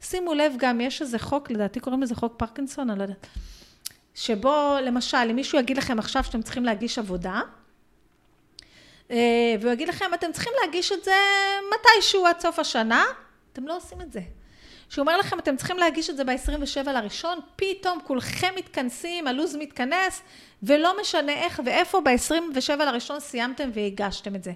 שימו 0.00 0.34
לב 0.34 0.52
גם, 0.58 0.80
יש 0.80 1.02
איזה 1.02 1.18
חוק, 1.18 1.50
לדעתי 1.50 1.80
קוראים 1.80 2.02
לזה 2.02 2.14
חוק 2.14 2.34
פרקינסון, 2.36 2.90
אני 2.90 2.98
לא 2.98 3.04
יודעת, 3.04 3.26
שבו 4.14 4.76
למשל, 4.82 5.26
אם 5.30 5.36
מישהו 5.36 5.58
יגיד 5.58 5.76
לכם 5.76 5.98
עכשיו 5.98 6.24
שאתם 6.24 6.42
צריכים 6.42 6.64
להגיש 6.64 6.98
עבודה, 6.98 7.40
והוא 9.60 9.72
יגיד 9.72 9.88
לכם, 9.88 10.14
אתם 10.14 10.32
צריכים 10.32 10.52
להגיש 10.62 10.92
את 10.92 11.04
זה 11.04 11.14
מתישהו 11.74 12.26
עד 12.26 12.40
סוף 12.40 12.58
השנה, 12.58 13.04
אתם 13.52 13.68
לא 13.68 13.76
עושים 13.76 14.00
את 14.00 14.12
זה. 14.12 14.20
שהוא 14.88 15.02
אומר 15.02 15.18
לכם, 15.18 15.38
אתם 15.38 15.56
צריכים 15.56 15.78
להגיש 15.78 16.10
את 16.10 16.16
זה 16.16 16.24
ב-27 16.24 16.90
לראשון, 16.90 17.38
פתאום 17.56 17.98
כולכם 18.04 18.52
מתכנסים, 18.56 19.26
הלו"ז 19.26 19.56
מתכנס, 19.56 20.22
ולא 20.62 21.00
משנה 21.00 21.32
איך 21.32 21.60
ואיפה, 21.64 22.00
ב-27 22.00 22.76
לראשון 22.76 23.20
סיימתם 23.20 23.70
והגשתם 23.74 24.34
את 24.34 24.44
זה. 24.44 24.52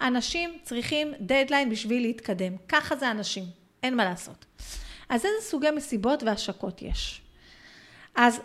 אנשים 0.00 0.58
צריכים 0.62 1.12
דדליין 1.20 1.70
בשביל 1.70 2.02
להתקדם. 2.02 2.52
ככה 2.68 2.96
זה 2.96 3.10
אנשים, 3.10 3.44
אין 3.82 3.96
מה 3.96 4.04
לעשות. 4.04 4.44
אז 5.08 5.24
איזה 5.24 5.40
סוגי 5.40 5.70
מסיבות 5.70 6.22
והשקות 6.22 6.82
יש? 6.82 7.20
אז, 8.14 8.40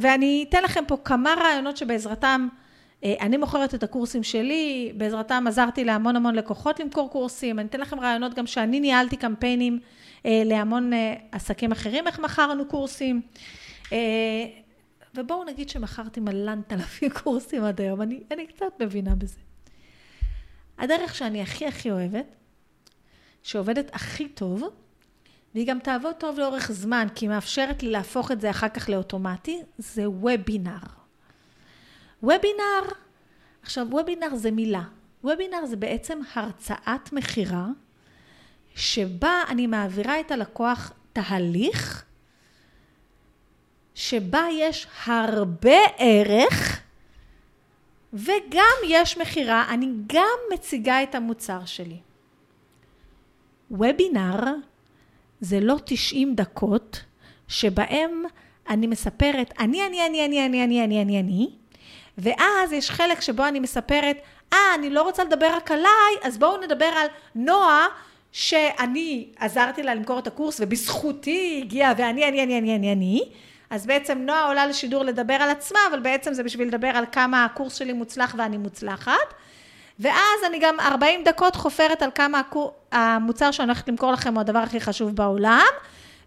ואני 0.00 0.44
אתן 0.48 0.62
לכם 0.62 0.84
פה 0.88 0.96
כמה 1.04 1.34
רעיונות 1.40 1.76
שבעזרתם, 1.76 2.48
אה, 2.52 2.61
אני 3.04 3.36
מוכרת 3.36 3.74
את 3.74 3.82
הקורסים 3.82 4.22
שלי, 4.22 4.92
בעזרתם 4.96 5.44
עזרתי 5.48 5.84
להמון 5.84 6.16
המון 6.16 6.34
לקוחות 6.34 6.80
למכור 6.80 7.10
קורסים, 7.10 7.58
אני 7.58 7.68
אתן 7.68 7.80
לכם 7.80 8.00
רעיונות 8.00 8.34
גם 8.34 8.46
שאני 8.46 8.80
ניהלתי 8.80 9.16
קמפיינים 9.16 9.80
אה, 10.26 10.42
להמון 10.44 10.92
אה, 10.92 11.14
עסקים 11.32 11.72
אחרים, 11.72 12.06
איך 12.06 12.18
מכרנו 12.18 12.66
קורסים. 12.66 13.22
ובואו 15.14 15.44
נגיד 15.44 15.68
שמכרתי 15.68 16.20
מלנת 16.20 16.72
אלפים 16.72 17.10
קורסים 17.22 17.64
עד 17.64 17.80
היום, 17.80 18.02
אני, 18.02 18.20
אני 18.30 18.46
קצת 18.46 18.80
מבינה 18.80 19.14
בזה. 19.14 19.38
הדרך 20.78 21.14
שאני 21.14 21.42
הכי 21.42 21.66
הכי 21.66 21.90
אוהבת, 21.90 22.26
שעובדת 23.42 23.90
הכי 23.94 24.28
טוב, 24.28 24.62
והיא 25.54 25.66
גם 25.66 25.78
תעבוד 25.78 26.14
טוב 26.14 26.38
לאורך 26.38 26.72
זמן, 26.72 27.06
כי 27.14 27.24
היא 27.24 27.30
מאפשרת 27.30 27.82
לי 27.82 27.90
להפוך 27.90 28.32
את 28.32 28.40
זה 28.40 28.50
אחר 28.50 28.68
כך 28.68 28.88
לאוטומטי, 28.88 29.62
זה 29.78 30.10
וובינר. 30.10 31.01
וובינר, 32.22 32.92
עכשיו 33.62 33.86
וובינר 33.90 34.34
זה 34.34 34.50
מילה. 34.50 34.82
וובינר 35.24 35.66
זה 35.66 35.76
בעצם 35.76 36.20
הרצאת 36.34 37.12
מכירה, 37.12 37.66
שבה 38.74 39.42
אני 39.48 39.66
מעבירה 39.66 40.20
את 40.20 40.30
הלקוח 40.30 40.92
תהליך, 41.12 42.04
שבה 43.94 44.46
יש 44.52 44.86
הרבה 45.04 45.76
ערך, 45.98 46.80
וגם 48.12 48.76
יש 48.88 49.18
מכירה, 49.18 49.66
אני 49.68 49.88
גם 50.06 50.38
מציגה 50.54 51.02
את 51.02 51.14
המוצר 51.14 51.64
שלי. 51.64 52.00
וובינר 53.70 54.40
זה 55.40 55.60
לא 55.60 55.76
90 55.84 56.34
דקות 56.34 57.04
שבהם 57.48 58.24
אני 58.68 58.86
מספרת, 58.86 59.52
אני, 59.58 59.86
אני, 59.86 60.06
אני, 60.06 60.26
אני, 60.26 60.46
אני, 60.46 60.64
אני, 60.64 60.84
אני, 60.84 61.02
אני, 61.02 61.20
אני, 61.20 61.50
ואז 62.18 62.72
יש 62.72 62.90
חלק 62.90 63.20
שבו 63.20 63.46
אני 63.48 63.60
מספרת, 63.60 64.16
אה, 64.52 64.58
אני 64.74 64.90
לא 64.90 65.02
רוצה 65.02 65.24
לדבר 65.24 65.50
רק 65.56 65.70
עליי, 65.70 66.14
אז 66.22 66.38
בואו 66.38 66.60
נדבר 66.60 66.86
על 66.86 67.06
נועה, 67.34 67.86
שאני 68.32 69.26
עזרתי 69.38 69.82
לה 69.82 69.94
למכור 69.94 70.18
את 70.18 70.26
הקורס, 70.26 70.60
ובזכותי 70.60 71.60
הגיעה, 71.62 71.92
ואני, 71.96 72.28
אני, 72.28 72.42
אני, 72.42 72.58
אני, 72.58 72.76
אני, 72.76 72.92
אני. 72.92 73.22
אז 73.70 73.86
בעצם 73.86 74.18
נועה 74.18 74.46
עולה 74.46 74.66
לשידור 74.66 75.04
לדבר 75.04 75.34
על 75.34 75.50
עצמה, 75.50 75.78
אבל 75.90 76.00
בעצם 76.00 76.34
זה 76.34 76.42
בשביל 76.42 76.68
לדבר 76.68 76.88
על 76.88 77.04
כמה 77.12 77.44
הקורס 77.44 77.74
שלי 77.74 77.92
מוצלח 77.92 78.34
ואני 78.38 78.56
מוצלחת. 78.56 79.34
ואז 79.98 80.44
אני 80.46 80.58
גם 80.58 80.80
40 80.80 81.24
דקות 81.24 81.56
חופרת 81.56 82.02
על 82.02 82.10
כמה 82.14 82.40
המוצר 82.92 83.50
שאני 83.50 83.66
הולכת 83.66 83.88
למכור 83.88 84.12
לכם 84.12 84.34
הוא 84.34 84.40
הדבר 84.40 84.58
הכי 84.58 84.80
חשוב 84.80 85.16
בעולם, 85.16 85.72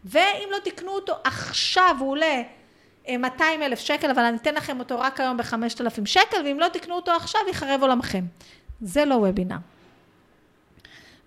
ואם 0.05 0.49
לא 0.51 0.57
תקנו 0.63 0.91
אותו 0.91 1.13
עכשיו 1.23 1.95
הוא 1.99 2.11
עולה 2.11 2.41
200 3.09 3.61
אה, 3.61 3.65
אלף 3.65 3.79
שקל, 3.79 4.09
אבל 4.09 4.23
אני 4.23 4.37
אתן 4.37 4.55
לכם 4.55 4.79
אותו 4.79 4.99
רק 4.99 5.19
היום 5.19 5.37
ב-5,000 5.37 6.05
שקל, 6.05 6.37
ואם 6.45 6.59
לא 6.59 6.67
תקנו 6.67 6.95
אותו 6.95 7.11
עכשיו 7.11 7.41
יחרב 7.49 7.81
עולמכם. 7.81 8.23
זה 8.81 9.05
לא 9.05 9.15
וובינר. 9.15 9.57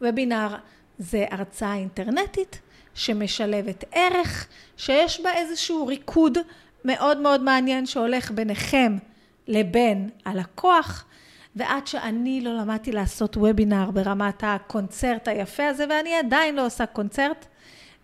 וובינר 0.03 0.57
זה 0.99 1.27
הרצאה 1.31 1.75
אינטרנטית 1.75 2.61
שמשלבת 2.95 3.85
ערך, 3.93 4.47
שיש 4.77 5.21
בה 5.21 5.33
איזשהו 5.33 5.87
ריקוד 5.87 6.39
מאוד 6.85 7.19
מאוד 7.19 7.43
מעניין 7.43 7.87
שהולך 7.87 8.31
ביניכם 8.31 8.97
לבין 9.49 10.11
הלקוח. 10.25 11.05
ועד 11.57 11.87
שאני 11.87 12.41
לא 12.41 12.57
למדתי 12.57 12.93
לעשות 12.93 13.37
וובינר 13.37 13.91
ברמת 13.91 14.45
הקונצרט 14.47 15.29
היפה 15.29 15.67
הזה, 15.67 15.85
ואני 15.91 16.15
עדיין 16.15 16.55
לא 16.55 16.67
עושה 16.67 16.87
קונצרט, 16.87 17.47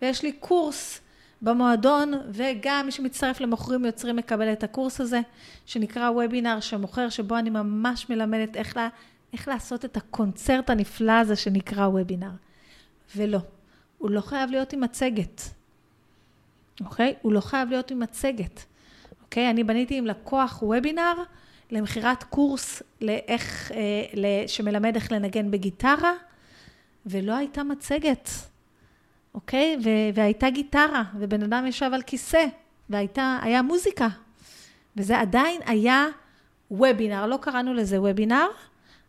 ויש 0.01 0.23
לי 0.23 0.31
קורס 0.31 1.01
במועדון, 1.41 2.13
וגם 2.31 2.85
מי 2.85 2.91
שמצטרף 2.91 3.41
למוכרים 3.41 3.85
יוצרים 3.85 4.15
מקבל 4.15 4.53
את 4.53 4.63
הקורס 4.63 5.01
הזה, 5.01 5.21
שנקרא 5.65 6.09
וובינר 6.09 6.59
שמוכר, 6.59 7.09
שבו 7.09 7.37
אני 7.37 7.49
ממש 7.49 8.09
מלמדת 8.09 8.57
איך, 8.57 8.77
לה, 8.77 8.89
איך 9.33 9.47
לעשות 9.47 9.85
את 9.85 9.97
הקונצרט 9.97 10.69
הנפלא 10.69 11.11
הזה 11.11 11.35
שנקרא 11.35 11.87
וובינר. 11.87 12.31
ולא, 13.15 13.39
הוא 13.97 14.11
לא 14.11 14.21
חייב 14.21 14.49
להיות 14.51 14.73
עם 14.73 14.81
מצגת, 14.81 15.41
אוקיי? 16.81 17.13
הוא 17.21 17.33
לא 17.33 17.39
חייב 17.41 17.69
להיות 17.69 17.91
עם 17.91 17.99
מצגת, 17.99 18.65
אוקיי? 19.23 19.49
אני 19.49 19.63
בניתי 19.63 19.97
עם 19.97 20.05
לקוח 20.05 20.63
וובינר, 20.63 21.13
למכירת 21.71 22.23
קורס 22.23 22.83
לאיך, 23.01 23.71
אה, 23.71 24.43
שמלמד 24.47 24.95
איך 24.95 25.11
לנגן 25.11 25.51
בגיטרה, 25.51 26.13
ולא 27.05 27.33
הייתה 27.35 27.63
מצגת, 27.63 28.29
אוקיי? 29.35 29.77
ו- 29.83 30.13
והייתה 30.13 30.49
גיטרה, 30.49 31.03
ובן 31.19 31.43
אדם 31.43 31.65
ישב 31.67 31.89
על 31.93 32.01
כיסא, 32.01 32.45
והיה 32.89 33.61
מוזיקה. 33.61 34.07
וזה 34.97 35.19
עדיין 35.19 35.61
היה 35.65 36.05
וובינר, 36.71 37.25
לא 37.25 37.37
קראנו 37.41 37.73
לזה 37.73 38.01
וובינר, 38.01 38.47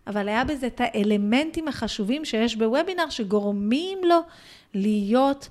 אבל 0.06 0.28
היה 0.28 0.44
בזה 0.44 0.66
את 0.66 0.80
האלמנטים 0.84 1.68
החשובים 1.68 2.24
שיש 2.24 2.56
בוובינר 2.56 3.10
שגורמים 3.10 3.98
לו 4.04 4.18
להיות 4.74 5.48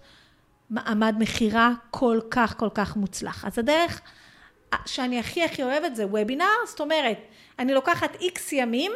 מעמד 0.70 1.16
מכירה 1.20 1.74
כל 1.92 2.20
כך 2.30 2.58
כל 2.58 2.70
כך 2.74 2.96
מוצלח. 2.96 3.46
אז 3.46 3.60
הדרך 3.60 4.02
שאני 4.86 5.20
הכי 5.20 5.44
הכי 5.44 5.64
אוהבת 5.64 5.96
זה 5.96 6.06
וובינר, 6.06 6.46
זאת 6.68 6.82
אומרת, 6.82 7.18
אני 7.60 7.74
לוקחת 7.74 8.16
איקס 8.22 8.54
ימים, 8.54 8.92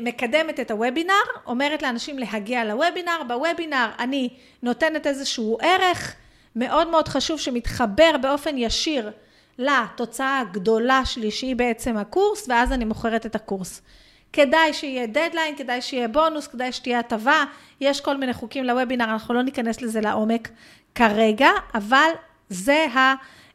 מקדמת 0.00 0.60
את 0.60 0.70
הוובינר, 0.70 1.14
אומרת 1.46 1.82
לאנשים 1.82 2.18
להגיע 2.18 2.64
לוובינר, 2.64 3.22
בוובינר 3.28 3.88
אני 3.98 4.28
נותנת 4.62 5.06
איזשהו 5.06 5.58
ערך 5.60 6.14
מאוד 6.56 6.88
מאוד 6.88 7.08
חשוב 7.08 7.40
שמתחבר 7.40 8.16
באופן 8.22 8.58
ישיר 8.58 9.10
לתוצאה 9.58 10.40
הגדולה 10.40 11.04
שלי 11.04 11.30
שהיא 11.30 11.56
בעצם 11.56 11.96
הקורס 11.96 12.48
ואז 12.48 12.72
אני 12.72 12.84
מוכרת 12.84 13.26
את 13.26 13.34
הקורס. 13.34 13.82
כדאי 14.32 14.72
שיהיה 14.72 15.06
דדליין, 15.06 15.56
כדאי 15.56 15.82
שיהיה 15.82 16.08
בונוס, 16.08 16.46
כדאי 16.46 16.72
שתהיה 16.72 16.98
הטבה, 16.98 17.44
יש 17.80 18.00
כל 18.00 18.16
מיני 18.16 18.34
חוקים 18.34 18.64
לוובינר, 18.64 19.04
אנחנו 19.04 19.34
לא 19.34 19.42
ניכנס 19.42 19.82
לזה 19.82 20.00
לעומק 20.00 20.48
כרגע, 20.94 21.50
אבל 21.74 22.10
זה 22.48 22.86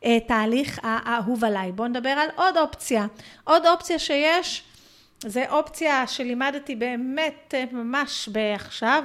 התהליך 0.04 0.80
האהוב 0.84 1.46
עליי. 1.46 1.72
בואו 1.72 1.88
נדבר 1.88 2.10
על 2.10 2.28
עוד 2.36 2.58
אופציה. 2.58 3.06
עוד 3.44 3.66
אופציה 3.66 4.00
שיש, 4.00 4.64
זה 5.20 5.50
אופציה 5.50 6.08
שלימדתי 6.08 6.76
באמת 6.76 7.54
ממש 7.72 8.30
עכשיו, 8.56 9.04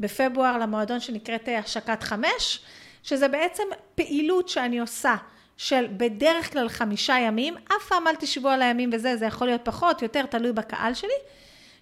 בפברואר 0.00 0.58
למועדון 0.58 1.00
שנקראת 1.00 1.48
השקת 1.58 2.02
חמש, 2.02 2.60
שזה 3.02 3.28
בעצם 3.28 3.64
פעילות 3.94 4.48
שאני 4.48 4.78
עושה. 4.78 5.16
של 5.56 5.86
בדרך 5.96 6.52
כלל 6.52 6.68
חמישה 6.68 7.18
ימים, 7.18 7.54
אף 7.56 7.88
פעם 7.88 8.06
אל 8.06 8.14
תשבו 8.14 8.48
על 8.48 8.62
הימים 8.62 8.90
וזה, 8.92 9.16
זה 9.16 9.26
יכול 9.26 9.46
להיות 9.46 9.60
פחות, 9.64 10.02
יותר 10.02 10.26
תלוי 10.26 10.52
בקהל 10.52 10.94
שלי, 10.94 11.10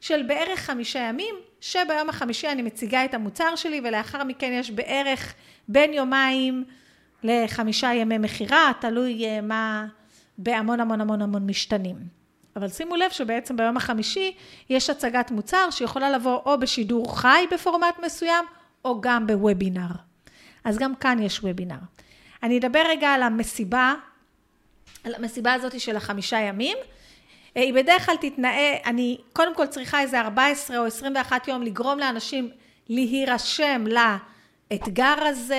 של 0.00 0.22
בערך 0.22 0.58
חמישה 0.58 0.98
ימים, 0.98 1.34
שביום 1.60 2.08
החמישי 2.08 2.48
אני 2.48 2.62
מציגה 2.62 3.04
את 3.04 3.14
המוצר 3.14 3.56
שלי 3.56 3.80
ולאחר 3.84 4.24
מכן 4.24 4.52
יש 4.52 4.70
בערך 4.70 5.34
בין 5.68 5.92
יומיים 5.92 6.64
לחמישה 7.22 7.94
ימי 7.94 8.18
מכירה, 8.18 8.72
תלוי 8.80 9.24
אה, 9.26 9.40
מה 9.40 9.86
בהמון 10.38 10.80
המון 10.80 11.00
המון 11.00 11.22
המון 11.22 11.46
משתנים. 11.46 12.17
אבל 12.58 12.68
שימו 12.68 12.96
לב 12.96 13.10
שבעצם 13.10 13.56
ביום 13.56 13.76
החמישי 13.76 14.34
יש 14.70 14.90
הצגת 14.90 15.30
מוצר 15.30 15.68
שיכולה 15.70 16.10
לבוא 16.10 16.40
או 16.44 16.58
בשידור 16.58 17.18
חי 17.18 17.44
בפורמט 17.52 17.98
מסוים 18.04 18.44
או 18.84 19.00
גם 19.00 19.26
בוובינר. 19.26 19.90
אז 20.64 20.78
גם 20.78 20.94
כאן 20.94 21.22
יש 21.22 21.40
וובינר. 21.40 21.78
אני 22.42 22.58
אדבר 22.58 22.82
רגע 22.88 23.08
על 23.08 23.22
המסיבה, 23.22 23.94
על 25.04 25.14
המסיבה 25.14 25.52
הזאת 25.52 25.80
של 25.80 25.96
החמישה 25.96 26.38
ימים. 26.38 26.76
אה, 27.56 27.62
היא 27.62 27.74
בדרך 27.74 28.06
כלל 28.06 28.16
תתנאה, 28.20 28.76
אני 28.86 29.18
קודם 29.32 29.54
כל 29.54 29.66
צריכה 29.66 30.00
איזה 30.00 30.20
14 30.20 30.78
או 30.78 30.84
21 30.86 31.48
יום 31.48 31.62
לגרום 31.62 31.98
לאנשים 31.98 32.50
להירשם 32.88 33.84
לאתגר 34.70 35.14
הזה, 35.18 35.56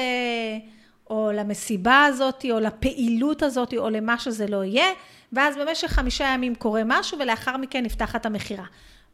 או 1.10 1.32
למסיבה 1.34 2.04
הזאת, 2.04 2.46
או 2.52 2.60
לפעילות 2.60 3.44
הזאת, 3.44 3.74
או 3.74 3.90
למה 3.90 4.20
שזה 4.20 4.48
לא 4.48 4.64
יהיה, 4.64 4.88
ואז 5.34 5.58
במשך 5.58 5.88
חמישה 5.88 6.24
ימים 6.24 6.56
קורה 6.56 6.82
משהו, 6.86 7.20
ולאחר 7.20 7.58
מכן 7.58 7.84
נפתחת 7.84 8.26
המכירה. 8.26 8.66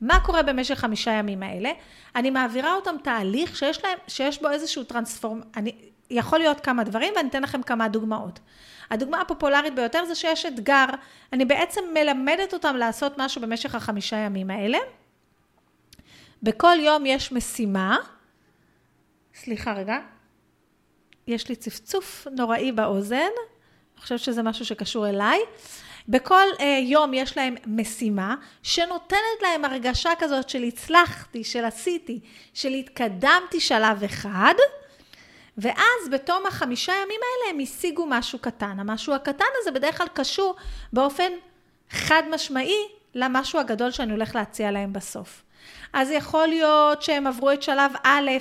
מה 0.02 0.20
קורה 0.20 0.44
במשך 0.44 0.76
חמישה 0.76 1.12
ימים 1.12 1.44
האלה? 1.44 1.72
אני 2.16 2.30
מעבירה 2.30 2.74
אותם 2.74 2.96
תהליך 3.04 3.56
שיש, 3.56 3.84
להם, 3.84 3.98
שיש 4.08 4.42
בו 4.42 4.50
איזשהו 4.52 4.84
טרנספורם... 4.84 5.42
אני, 5.58 5.72
יכול 6.10 6.40
להיות 6.40 6.60
כמה 6.60 6.84
דברים 6.84 7.14
ואני 7.16 7.30
אתן 7.30 7.44
לכם 7.44 7.62
כמה 7.62 7.88
דוגמאות. 7.88 8.40
הדוגמה 8.92 9.22
הפופולרית 9.22 9.76
ביותר 9.76 10.06
זה 10.06 10.16
שיש 10.16 10.46
אתגר, 10.46 10.86
אני 11.34 11.46
בעצם 11.46 11.82
מלמדת 11.94 12.54
אותם 12.54 12.76
לעשות 12.76 13.14
משהו 13.18 13.42
במשך 13.42 13.76
החמישה 13.76 14.16
ימים 14.16 14.50
האלה. 14.50 14.78
בכל 16.44 16.78
יום 16.80 17.06
יש 17.06 17.32
משימה, 17.32 17.98
סליחה 19.36 19.74
רגע, 19.74 19.98
יש 21.28 21.50
לי 21.50 21.56
צפצוף 21.56 22.28
נוראי 22.32 22.72
באוזן, 22.72 23.18
אני 23.18 24.02
חושבת 24.02 24.20
שזה 24.20 24.44
משהו 24.44 24.66
שקשור 24.66 25.10
אליי. 25.10 25.40
בכל 26.08 26.48
uh, 26.58 26.64
יום 26.64 27.14
יש 27.14 27.38
להם 27.38 27.56
משימה 27.68 28.36
שנותנת 28.64 29.42
להם 29.42 29.66
הרגשה 29.66 30.10
כזאת 30.20 30.50
של 30.50 30.64
הצלחתי, 30.64 31.44
של 31.44 31.66
עשיתי, 31.66 32.20
של 32.54 32.70
התקדמתי 32.70 33.60
שלב 33.60 34.04
אחד. 34.04 34.54
ואז 35.58 36.10
בתום 36.12 36.46
החמישה 36.48 36.94
ימים 36.94 37.20
האלה 37.24 37.54
הם 37.54 37.60
השיגו 37.60 38.06
משהו 38.10 38.40
קטן. 38.40 38.80
המשהו 38.80 39.14
הקטן 39.14 39.46
הזה 39.62 39.72
בדרך 39.72 39.98
כלל 39.98 40.08
קשור 40.14 40.56
באופן 40.94 41.32
חד 41.90 42.24
משמעי 42.32 42.88
למשהו 43.16 43.60
הגדול 43.60 43.92
שאני 43.92 44.12
הולך 44.12 44.36
להציע 44.36 44.72
להם 44.72 44.94
בסוף. 44.94 45.44
אז 45.94 46.12
יכול 46.12 46.48
להיות 46.48 47.02
שהם 47.02 47.28
עברו 47.28 47.52
את 47.52 47.64
שלב 47.64 47.92
א', 48.04 48.32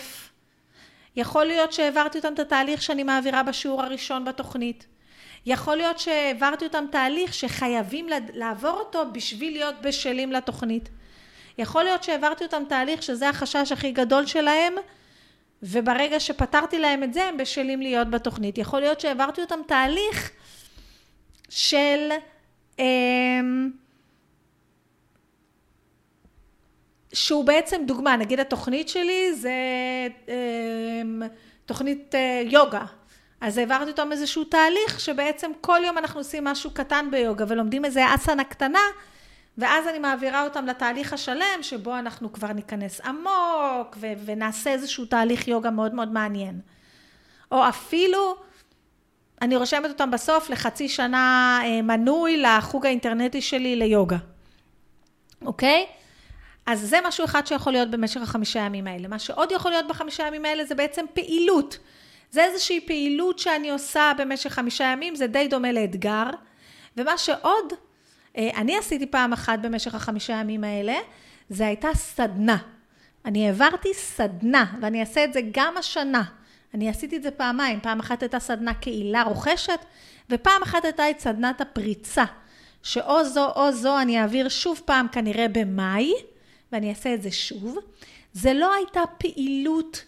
יכול 1.17 1.45
להיות 1.45 1.73
שהעברתי 1.73 2.19
אותם 2.19 2.35
את 2.35 2.39
התהליך 2.39 2.83
שאני 2.83 3.03
מעבירה 3.03 3.43
בשיעור 3.43 3.83
הראשון 3.83 4.25
בתוכנית. 4.25 4.87
יכול 5.47 5.77
להיות 5.77 5.99
שהעברתי 5.99 6.65
אותם 6.65 6.85
תהליך 6.91 7.35
שחייבים 7.35 8.07
לעבור 8.35 8.71
אותו 8.71 9.05
בשביל 9.13 9.53
להיות 9.53 9.75
בשלים 9.83 10.33
לתוכנית. 10.33 10.89
יכול 11.59 11.85
להיות 11.85 12.05
שהעברתי 12.05 12.45
אותם 12.45 12.63
תהליך 12.69 13.03
שזה 13.03 13.29
החשש 13.29 13.73
הכי 13.73 13.93
גדול 13.93 14.27
שלהם, 14.27 14.75
וברגע 15.63 16.21
שפתרתי 16.21 16.79
להם 16.79 17.03
את 17.03 17.15
זה, 17.15 17.25
הם 17.25 17.37
בשלים 17.37 17.81
להיות 17.81 18.11
בתוכנית. 18.11 18.59
יכול 18.59 18.81
להיות 18.81 19.01
שהעברתי 19.01 19.41
אותם 19.41 19.61
תהליך 19.67 20.31
של... 21.49 22.11
אמ, 22.79 23.71
שהוא 27.13 27.45
בעצם 27.45 27.83
דוגמה, 27.87 28.17
נגיד 28.17 28.41
התוכנית 28.41 28.89
שלי 28.89 29.35
זה 29.35 29.53
אמ, 30.29 31.23
תוכנית 31.67 32.15
אה, 32.15 32.43
יוגה. 32.45 32.85
אז 33.41 33.59
העברתי 33.59 33.91
אותם 33.91 34.13
איזשהו 34.13 34.45
תהליך 34.45 35.01
שבעצם 35.01 35.51
כל 35.61 35.81
יום 35.85 35.99
אנחנו 35.99 36.21
עושים 36.21 36.45
משהו 36.45 36.71
קטן 36.71 37.09
ביוגה 37.11 37.45
ולומדים 37.49 37.85
איזה 37.85 38.15
אסנה 38.15 38.45
קטנה 38.45 38.81
ואז 39.59 39.89
אני 39.89 39.99
מעבירה 39.99 40.45
אותם 40.45 40.67
לתהליך 40.67 41.13
השלם, 41.13 41.63
שבו 41.63 41.99
אנחנו 41.99 42.33
כבר 42.33 42.53
ניכנס 42.53 43.01
עמוק, 43.01 43.97
ו- 43.97 44.13
ונעשה 44.25 44.71
איזשהו 44.71 45.05
תהליך 45.05 45.49
יוגה 45.49 45.71
מאוד 45.71 45.95
מאוד 45.95 46.13
מעניין. 46.13 46.61
או 47.53 47.69
אפילו, 47.69 48.37
אני 49.43 49.57
רושמת 49.57 49.91
אותם 49.91 50.11
בסוף 50.11 50.51
לחצי 50.51 50.89
שנה 50.89 51.61
אה, 51.65 51.83
מנוי 51.83 52.43
לחוג 52.43 52.87
האינטרנטי 52.87 53.43
שלי 53.43 53.77
ליוגה. 53.77 54.17
אוקיי? 55.43 55.87
אז 56.67 56.81
זה 56.81 56.99
משהו 57.07 57.25
אחד 57.25 57.47
שיכול 57.47 57.73
להיות 57.73 57.91
במשך 57.91 58.23
החמישה 58.23 58.61
ימים 58.61 58.87
האלה. 58.87 59.09
מה 59.09 59.19
שעוד 59.19 59.53
יכול 59.53 59.71
להיות 59.71 59.89
בחמישה 59.89 60.27
ימים 60.27 60.45
האלה 60.45 60.65
זה 60.65 60.75
בעצם 60.75 61.05
פעילות. 61.15 61.79
זה 62.35 62.45
איזושהי 62.45 62.81
פעילות 62.81 63.39
שאני 63.39 63.71
עושה 63.71 64.13
במשך 64.19 64.53
חמישה 64.53 64.85
ימים, 64.85 65.15
זה 65.15 65.27
די 65.27 65.49
דומה 65.49 65.73
לאתגר. 65.73 66.25
ומה 66.97 67.19
שעוד 67.19 67.73
אה, 68.37 68.51
אני 68.57 68.79
עשיתי 68.79 69.07
פעם 69.07 69.33
אחת 69.33 69.59
במשך 69.59 69.95
החמישה 69.95 70.33
ימים 70.33 70.65
האלה, 70.65 70.95
זה 71.51 71.67
הייתה 71.67 71.89
סדנה. 71.95 72.57
אני 73.25 73.47
העברתי 73.47 73.95
סדנה, 73.95 74.65
ואני 74.81 75.01
אעשה 75.01 75.25
את 75.25 75.33
זה 75.33 75.41
גם 75.53 75.77
השנה. 75.77 76.23
אני 76.75 76.89
עשיתי 76.89 77.17
את 77.17 77.23
זה 77.23 77.31
פעמיים, 77.31 77.81
פעם 77.81 78.01
אחת 78.01 78.23
הייתה 78.23 78.39
סדנה 78.39 78.75
קהילה 78.75 79.23
רוכשת, 79.23 79.85
ופעם 80.31 80.63
אחת 80.63 80.85
הייתה 80.85 81.11
את 81.11 81.21
סדנת 81.21 81.61
הפריצה, 81.61 82.25
שאו 82.83 83.25
זו 83.25 83.51
או 83.57 83.73
זו 83.73 84.01
אני 84.01 84.21
אעביר 84.21 84.49
שוב 84.49 84.81
פעם 84.85 85.07
כנראה 85.09 85.47
במאי, 85.49 86.13
ואני 86.73 86.91
אעשה 86.91 87.15
את 87.15 87.23
זה 87.23 87.31
שוב. 87.31 87.79
זה 88.33 88.55
לא 88.55 88.75
הייתה 88.75 89.01
פעילות 89.19 90.05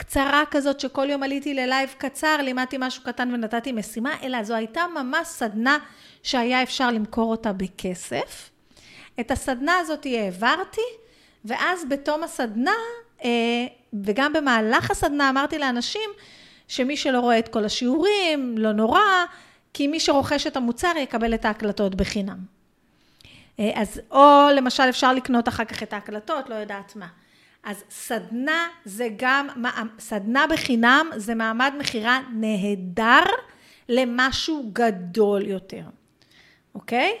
קצרה 0.00 0.42
כזאת 0.50 0.80
שכל 0.80 1.10
יום 1.10 1.22
עליתי 1.22 1.54
ללייב 1.54 1.94
קצר, 1.98 2.36
לימדתי 2.42 2.76
משהו 2.78 3.02
קטן 3.02 3.34
ונתתי 3.34 3.72
משימה, 3.72 4.14
אלא 4.22 4.42
זו 4.42 4.54
הייתה 4.54 4.84
ממש 4.94 5.28
סדנה 5.28 5.78
שהיה 6.22 6.62
אפשר 6.62 6.90
למכור 6.90 7.30
אותה 7.30 7.52
בכסף. 7.52 8.50
את 9.20 9.30
הסדנה 9.30 9.78
הזאת 9.78 10.06
העברתי, 10.06 10.80
ואז 11.44 11.84
בתום 11.88 12.22
הסדנה, 12.22 12.74
אה, 13.24 13.30
וגם 14.04 14.32
במהלך 14.32 14.90
הסדנה 14.90 15.30
אמרתי 15.30 15.58
לאנשים 15.58 16.10
שמי 16.68 16.96
שלא 16.96 17.20
רואה 17.20 17.38
את 17.38 17.48
כל 17.48 17.64
השיעורים, 17.64 18.58
לא 18.58 18.72
נורא, 18.72 19.00
כי 19.74 19.86
מי 19.86 20.00
שרוכש 20.00 20.46
את 20.46 20.56
המוצר 20.56 20.92
יקבל 20.96 21.34
את 21.34 21.44
ההקלטות 21.44 21.94
בחינם. 21.94 22.38
אה, 23.58 23.70
אז 23.74 24.00
או 24.10 24.48
למשל 24.56 24.88
אפשר 24.88 25.12
לקנות 25.12 25.48
אחר 25.48 25.64
כך 25.64 25.82
את 25.82 25.92
ההקלטות, 25.92 26.48
לא 26.48 26.54
יודעת 26.54 26.96
מה. 26.96 27.06
אז 27.64 27.84
סדנה 27.90 28.68
זה 28.84 29.08
גם, 29.16 29.48
סדנה 29.98 30.46
בחינם 30.46 31.10
זה 31.16 31.34
מעמד 31.34 31.72
מכירה 31.78 32.20
נהדר 32.32 33.22
למשהו 33.88 34.70
גדול 34.72 35.46
יותר, 35.46 35.84
אוקיי? 36.74 37.18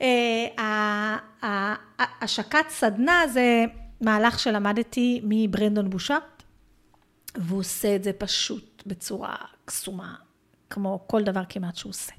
אה, 0.00 1.16
השקת 1.98 2.64
סדנה 2.68 3.20
זה 3.28 3.64
מהלך 4.00 4.38
שלמדתי 4.38 5.20
מברנדון 5.24 5.90
בושארט, 5.90 6.42
והוא 7.34 7.60
עושה 7.60 7.96
את 7.96 8.04
זה 8.04 8.12
פשוט 8.12 8.82
בצורה 8.86 9.36
קסומה, 9.64 10.14
כמו 10.70 11.04
כל 11.06 11.22
דבר 11.22 11.42
כמעט 11.48 11.76
שהוא 11.76 11.90
עושה. 11.90 12.12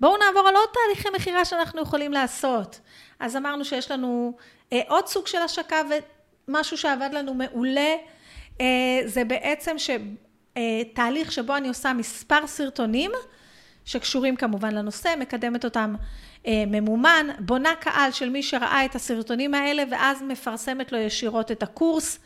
בואו 0.00 0.16
נעבור 0.16 0.48
על 0.48 0.56
עוד 0.56 0.68
תהליכי 0.72 1.08
מכירה 1.16 1.44
שאנחנו 1.44 1.82
יכולים 1.82 2.12
לעשות. 2.12 2.80
אז 3.20 3.36
אמרנו 3.36 3.64
שיש 3.64 3.90
לנו 3.90 4.36
אה, 4.72 4.80
עוד 4.88 5.06
סוג 5.06 5.26
של 5.26 5.38
השקה 5.38 5.76
ומשהו 6.48 6.78
שעבד 6.78 7.10
לנו 7.12 7.34
מעולה, 7.34 7.94
אה, 8.60 8.66
זה 9.04 9.24
בעצם 9.24 9.76
אה, 10.56 10.82
תהליך 10.94 11.32
שבו 11.32 11.56
אני 11.56 11.68
עושה 11.68 11.92
מספר 11.92 12.46
סרטונים, 12.46 13.10
שקשורים 13.84 14.36
כמובן 14.36 14.74
לנושא, 14.74 15.14
מקדמת 15.18 15.64
אותם 15.64 15.94
אה, 16.46 16.64
ממומן, 16.66 17.26
בונה 17.38 17.74
קהל 17.80 18.10
של 18.10 18.30
מי 18.30 18.42
שראה 18.42 18.84
את 18.84 18.94
הסרטונים 18.94 19.54
האלה 19.54 19.82
ואז 19.90 20.22
מפרסמת 20.22 20.92
לו 20.92 20.98
ישירות 20.98 21.52
את 21.52 21.62
הקורס. 21.62 22.18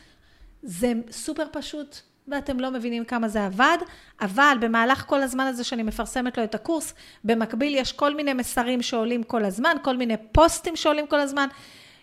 זה 0.62 0.92
סופר 1.10 1.46
פשוט 1.52 1.96
ואתם 2.28 2.60
לא 2.60 2.70
מבינים 2.70 3.04
כמה 3.04 3.28
זה 3.28 3.44
עבד, 3.44 3.78
אבל 4.20 4.56
במהלך 4.60 5.04
כל 5.06 5.22
הזמן 5.22 5.46
הזה 5.46 5.64
שאני 5.64 5.82
מפרסמת 5.82 6.38
לו 6.38 6.44
את 6.44 6.54
הקורס, 6.54 6.94
במקביל 7.24 7.74
יש 7.74 7.92
כל 7.92 8.14
מיני 8.14 8.32
מסרים 8.32 8.82
שעולים 8.82 9.22
כל 9.22 9.44
הזמן, 9.44 9.76
כל 9.82 9.96
מיני 9.96 10.14
פוסטים 10.32 10.76
שעולים 10.76 11.06
כל 11.06 11.20
הזמן, 11.20 11.48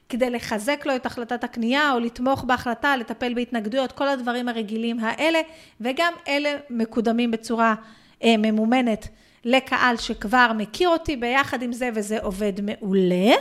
כדי 0.10 0.30
לחזק 0.30 0.86
לו 0.86 0.96
את 0.96 1.06
החלטת 1.06 1.44
הקנייה 1.44 1.94
או 1.94 2.00
לתמוך 2.00 2.44
בהחלטה, 2.44 2.96
לטפל 2.98 3.34
בהתנגדויות, 3.34 3.92
כל 3.92 4.08
הדברים 4.08 4.50
הרגילים 4.50 5.00
האלה, 5.00 5.40
וגם 5.82 6.14
אלה 6.28 6.58
מקודמים 6.70 7.32
בצורה 7.32 7.76
אה, 8.24 8.36
ממומנת 8.38 9.08
לקהל 9.46 9.98
שכבר 9.98 10.52
מכיר 10.56 10.90
אותי 10.90 11.16
ביחד 11.16 11.62
עם 11.62 11.74
זה, 11.74 11.90
וזה 11.96 12.20
עובד 12.22 12.54
מעולה. 12.62 13.32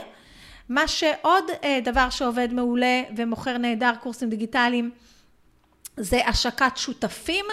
מה 0.69 0.87
שעוד 0.87 1.43
אה, 1.63 1.79
דבר 1.83 2.09
שעובד 2.09 2.53
מעולה 2.53 3.03
ומוכר 3.17 3.57
נהדר 3.57 3.91
קורסים 3.99 4.29
דיגיטליים, 4.29 4.91
זה 5.97 6.27
השקת 6.27 6.77
שותפים. 6.77 7.45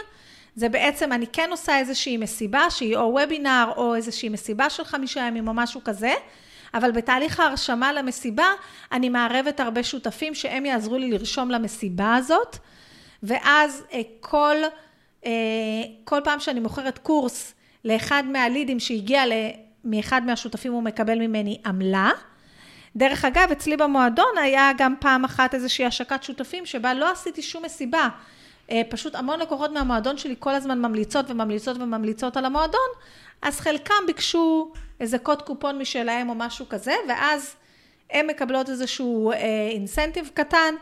זה 0.54 0.68
בעצם, 0.68 1.12
אני 1.12 1.26
כן 1.26 1.48
עושה 1.50 1.78
איזושהי 1.78 2.16
מסיבה 2.16 2.70
שהיא 2.70 2.96
או 2.96 3.14
וובינר 3.14 3.72
או 3.76 3.94
איזושהי 3.94 4.28
מסיבה 4.28 4.70
של 4.70 4.84
חמישה 4.84 5.20
ימים 5.20 5.48
או 5.48 5.54
משהו 5.54 5.80
כזה, 5.84 6.12
אבל 6.74 6.90
בתהליך 6.90 7.40
ההרשמה 7.40 7.92
למסיבה 7.92 8.46
אני 8.92 9.08
מערבת 9.08 9.60
הרבה 9.60 9.82
שותפים 9.82 10.34
שהם 10.34 10.66
יעזרו 10.66 10.98
לי 10.98 11.10
לרשום 11.10 11.50
למסיבה 11.50 12.14
הזאת, 12.14 12.56
ואז 13.22 13.84
אה, 13.92 14.00
כל, 14.20 14.56
אה, 15.26 15.30
כל 16.04 16.20
פעם 16.24 16.40
שאני 16.40 16.60
מוכרת 16.60 16.98
קורס 16.98 17.54
לאחד 17.84 18.22
מהלידים 18.26 18.80
שהגיע 18.80 19.22
מאחד 19.84 20.22
מהשותפים 20.26 20.72
הוא 20.72 20.82
מקבל 20.82 21.18
ממני 21.18 21.60
עמלה. 21.66 22.10
דרך 22.96 23.24
אגב, 23.24 23.48
אצלי 23.52 23.76
במועדון 23.76 24.38
היה 24.42 24.70
גם 24.78 24.94
פעם 25.00 25.24
אחת 25.24 25.54
איזושהי 25.54 25.84
השקת 25.84 26.22
שותפים 26.22 26.66
שבה 26.66 26.94
לא 26.94 27.10
עשיתי 27.10 27.42
שום 27.42 27.64
מסיבה. 27.64 28.08
אה, 28.70 28.82
פשוט 28.88 29.14
המון 29.14 29.40
לקוחות 29.40 29.72
מהמועדון 29.72 30.18
שלי 30.18 30.34
כל 30.38 30.54
הזמן 30.54 30.78
ממליצות 30.78 31.30
וממליצות 31.30 31.76
וממליצות 31.76 32.36
על 32.36 32.44
המועדון, 32.44 32.88
אז 33.42 33.60
חלקם 33.60 33.94
ביקשו 34.06 34.72
איזה 35.00 35.18
קוד 35.18 35.42
קופון 35.42 35.78
משלהם 35.78 36.28
או 36.28 36.34
משהו 36.34 36.68
כזה, 36.68 36.94
ואז 37.08 37.56
הן 38.10 38.26
מקבלות 38.26 38.70
איזשהו 38.70 39.32
אינסנטיב 39.32 40.24
אה, 40.24 40.44
קטן 40.44 40.74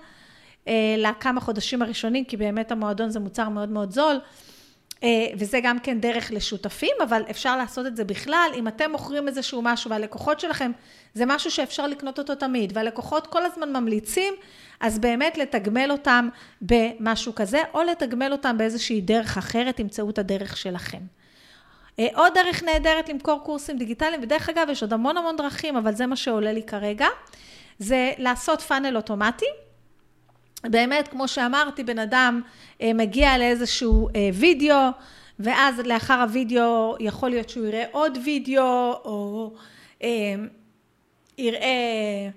אה, 0.69 0.95
לכמה 0.99 1.41
חודשים 1.41 1.83
הראשונים, 1.83 2.25
כי 2.25 2.37
באמת 2.37 2.73
המועדון 2.73 3.11
זה 3.11 3.21
מוצר 3.21 3.49
מאוד 3.49 3.69
מאוד 3.69 3.91
זול. 3.91 4.21
אה, 5.03 5.27
וזה 5.39 5.61
גם 5.63 5.79
כן 5.79 6.01
דרך 6.01 6.33
לשותפים, 6.33 6.97
אבל 7.03 7.23
אפשר 7.31 7.57
לעשות 7.57 7.87
את 7.87 7.97
זה 7.97 8.05
בכלל. 8.05 8.51
אם 8.55 8.69
אתם 8.69 8.91
מוכרים 8.91 9.29
איזשהו 9.29 9.63
משהו 9.63 9.91
והלקוחות 9.91 10.41
שלכם, 10.41 10.73
זה 11.15 11.27
משהו 11.27 11.51
שאפשר 11.51 11.87
לקנות 11.87 12.19
אותו 12.19 12.35
תמיד, 12.35 12.77
והלקוחות 12.77 13.27
כל 13.27 13.47
הזמן 13.47 13.73
ממליצים, 13.73 14.35
אז 14.81 14.99
באמת 14.99 15.39
לתגמל 15.39 15.91
אותם 15.91 16.29
במשהו 16.61 17.35
כזה, 17.35 17.59
או 17.75 17.83
לתגמל 17.83 18.33
אותם 18.33 18.59
באיזושהי 18.59 19.01
דרך 19.01 19.39
אחרת, 19.39 19.77
תמצאו 19.77 20.11
את 20.11 20.19
הדרך 20.19 20.57
שלכם. 20.57 21.01
אה, 21.99 22.07
עוד 22.15 22.33
דרך 22.35 22.63
נהדרת 22.63 23.09
למכור 23.09 23.41
קורסים 23.45 23.79
דיגיטליים, 23.79 24.23
ודרך 24.23 24.49
אגב, 24.49 24.69
יש 24.71 24.83
עוד 24.83 24.93
המון 24.93 25.17
המון 25.17 25.37
דרכים, 25.37 25.77
אבל 25.77 25.95
זה 25.95 26.07
מה 26.07 26.17
שעולה 26.17 26.53
לי 26.53 26.63
כרגע, 26.63 27.07
זה 27.79 28.13
לעשות 28.19 28.61
פאנל 28.61 28.97
אוטומטי. 28.97 29.47
באמת, 30.65 31.09
כמו 31.09 31.29
שאמרתי, 31.29 31.85
בן 31.85 31.99
אדם 31.99 32.41
אה, 32.83 32.93
מגיע 32.95 33.39
לאיזשהו 33.39 34.09
אה, 34.09 34.29
וידאו, 34.35 34.89
ואז 35.39 35.79
לאחר 35.79 36.23
הוידאו 36.23 36.97
יכול 37.01 37.31
להיות 37.31 37.49
שהוא 37.49 37.67
יראה 37.67 37.85
עוד 37.93 38.19
וידאו, 38.25 38.93
או 39.05 39.53
אה, 40.03 40.09
יראה 41.39 42.29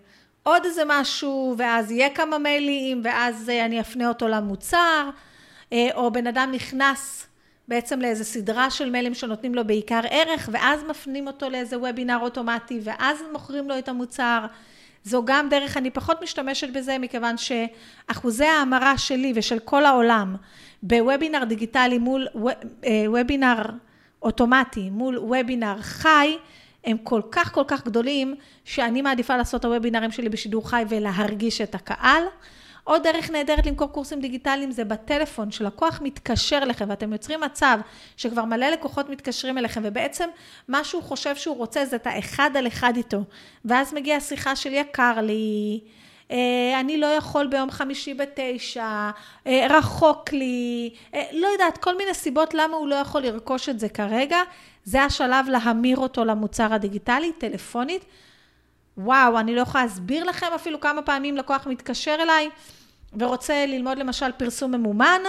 עוד 0.43 0.65
איזה 0.65 0.83
משהו, 0.85 1.55
ואז 1.57 1.91
יהיה 1.91 2.09
כמה 2.09 2.37
מיילים, 2.37 3.01
ואז 3.03 3.49
אני 3.65 3.81
אפנה 3.81 4.07
אותו 4.07 4.27
למוצר, 4.27 5.09
או 5.95 6.11
בן 6.11 6.27
אדם 6.27 6.49
נכנס 6.53 7.27
בעצם 7.67 8.01
לאיזה 8.01 8.23
סדרה 8.23 8.69
של 8.71 8.89
מיילים 8.89 9.13
שנותנים 9.13 9.55
לו 9.55 9.67
בעיקר 9.67 10.01
ערך, 10.09 10.49
ואז 10.51 10.83
מפנים 10.83 11.27
אותו 11.27 11.49
לאיזה 11.49 11.77
וובינר 11.79 12.17
אוטומטי, 12.21 12.79
ואז 12.83 13.17
מוכרים 13.31 13.69
לו 13.69 13.79
את 13.79 13.89
המוצר. 13.89 14.45
זו 15.03 15.25
גם 15.25 15.49
דרך, 15.49 15.77
אני 15.77 15.91
פחות 15.91 16.21
משתמשת 16.23 16.69
בזה, 16.73 16.97
מכיוון 16.97 17.35
שאחוזי 17.37 18.45
ההמרה 18.45 18.97
שלי 18.97 19.33
ושל 19.35 19.59
כל 19.59 19.85
העולם 19.85 20.35
בוובינר 20.83 21.43
דיגיטלי 21.43 21.97
מול 21.97 22.27
אה, 22.85 23.03
וובינר 23.07 23.61
אוטומטי, 24.21 24.89
מול 24.89 25.17
וובינר 25.17 25.81
חי, 25.81 26.37
הם 26.85 26.97
כל 26.97 27.21
כך 27.31 27.53
כל 27.53 27.63
כך 27.67 27.85
גדולים, 27.85 28.35
שאני 28.65 29.01
מעדיפה 29.01 29.37
לעשות 29.37 29.59
את 29.59 29.65
הוובינרים 29.65 30.11
שלי 30.11 30.29
בשידור 30.29 30.69
חי 30.69 30.83
ולהרגיש 30.89 31.61
את 31.61 31.75
הקהל. 31.75 32.23
עוד 32.87 33.03
דרך 33.03 33.29
נהדרת 33.29 33.65
למכור 33.65 33.87
קורסים 33.87 34.21
דיגיטליים 34.21 34.71
זה 34.71 34.85
בטלפון, 34.85 35.51
שלקוח 35.51 35.99
מתקשר 36.03 36.59
אליכם 36.63 36.85
ואתם 36.89 37.13
יוצרים 37.13 37.41
מצב 37.41 37.79
שכבר 38.17 38.45
מלא 38.45 38.65
לקוחות 38.69 39.09
מתקשרים 39.09 39.57
אליכם 39.57 39.81
ובעצם 39.83 40.29
מה 40.67 40.83
שהוא 40.83 41.03
חושב 41.03 41.35
שהוא 41.35 41.57
רוצה 41.57 41.85
זה 41.85 41.95
את 41.95 42.07
האחד 42.07 42.51
על 42.57 42.67
אחד 42.67 42.93
איתו. 42.97 43.23
ואז 43.65 43.93
מגיעה 43.93 44.19
שיחה 44.19 44.55
של 44.55 44.73
יקר 44.73 45.21
לי, 45.21 45.79
אה, 46.31 46.79
אני 46.79 46.97
לא 46.97 47.07
יכול 47.07 47.47
ביום 47.47 47.71
חמישי 47.71 48.13
בתשע, 48.13 49.09
אה, 49.47 49.67
רחוק 49.69 50.33
לי, 50.33 50.89
אה, 51.13 51.23
לא 51.31 51.47
יודעת, 51.47 51.77
כל 51.77 51.97
מיני 51.97 52.13
סיבות 52.13 52.53
למה 52.53 52.77
הוא 52.77 52.87
לא 52.87 52.95
יכול 52.95 53.21
לרכוש 53.21 53.69
את 53.69 53.79
זה 53.79 53.89
כרגע. 53.89 54.37
זה 54.83 55.03
השלב 55.03 55.45
להמיר 55.49 55.97
אותו 55.97 56.25
למוצר 56.25 56.73
הדיגיטלי, 56.73 57.31
טלפונית. 57.37 58.05
וואו, 58.97 59.39
אני 59.39 59.55
לא 59.55 59.61
יכולה 59.61 59.83
להסביר 59.83 60.23
לכם 60.23 60.47
אפילו 60.55 60.79
כמה 60.79 61.01
פעמים 61.01 61.37
לקוח 61.37 61.67
מתקשר 61.67 62.15
אליי. 62.21 62.49
ורוצה 63.19 63.65
ללמוד 63.65 63.97
למשל 63.97 64.31
פרסום 64.31 64.71
ממומן, 64.71 65.21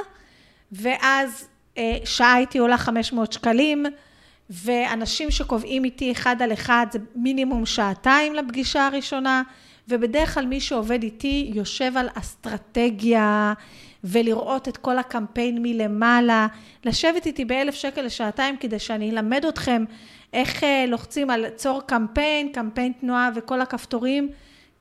ואז 0.73 1.49
אה, 1.79 1.97
שעה 2.05 2.39
איתי 2.39 2.59
עולה 2.59 2.79
500 2.79 3.33
שקלים, 3.33 3.87
ואנשים 4.51 5.31
שקובעים 5.31 5.85
איתי 5.85 6.13
אחד 6.13 6.43
על 6.43 6.53
אחד 6.53 6.87
זה 6.93 6.99
מינימום 7.15 7.67
שעתיים 7.67 8.35
לפגישה 8.35 8.87
הראשונה, 8.87 9.43
ובדרך 9.89 10.35
כלל 10.35 10.47
מי 10.47 10.61
שעובד 10.61 11.03
איתי 11.03 11.51
יושב 11.55 11.97
על 11.97 12.09
אסטרטגיה 12.15 13.53
ולראות 14.05 14.69
את 14.69 14.77
כל 14.77 14.99
הקמפיין 14.99 15.63
מלמעלה, 15.63 16.47
לשבת 16.85 17.27
איתי 17.27 17.45
באלף 17.45 17.75
שקל 17.75 18.03
לשעתיים 18.03 18.57
כדי 18.57 18.79
שאני 18.79 19.11
אלמד 19.11 19.45
אתכם 19.45 19.85
איך 20.33 20.65
אה, 20.65 20.85
לוחצים 20.89 21.31
על 21.31 21.47
צור 21.57 21.83
קמפיין, 21.87 22.53
קמפיין 22.53 22.93
תנועה 23.01 23.31
וכל 23.35 23.61
הכפתורים. 23.61 24.29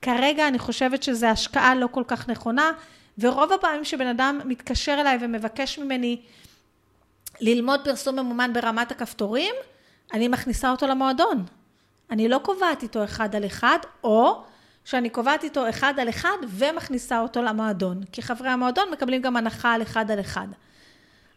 כרגע 0.01 0.47
אני 0.47 0.59
חושבת 0.59 1.03
שזו 1.03 1.27
השקעה 1.27 1.75
לא 1.75 1.87
כל 1.91 2.03
כך 2.07 2.29
נכונה, 2.29 2.71
ורוב 3.17 3.53
הפעמים 3.53 3.83
שבן 3.83 4.07
אדם 4.07 4.39
מתקשר 4.45 4.97
אליי 4.99 5.17
ומבקש 5.21 5.79
ממני 5.79 6.21
ללמוד 7.39 7.83
פרסום 7.83 8.19
ממומן 8.19 8.53
ברמת 8.53 8.91
הכפתורים, 8.91 9.55
אני 10.13 10.27
מכניסה 10.27 10.71
אותו 10.71 10.87
למועדון. 10.87 11.45
אני 12.11 12.29
לא 12.29 12.37
קובעת 12.43 12.83
איתו 12.83 13.03
אחד 13.03 13.35
על 13.35 13.45
אחד, 13.45 13.77
או 14.03 14.43
שאני 14.85 15.09
קובעת 15.09 15.43
איתו 15.43 15.69
אחד 15.69 15.93
על 15.99 16.09
אחד 16.09 16.37
ומכניסה 16.47 17.19
אותו 17.19 17.41
למועדון. 17.41 18.03
כי 18.11 18.21
חברי 18.21 18.49
המועדון 18.49 18.91
מקבלים 18.91 19.21
גם 19.21 19.37
הנחה 19.37 19.73
על 19.73 19.81
אחד 19.81 20.11
על 20.11 20.19
אחד. 20.19 20.47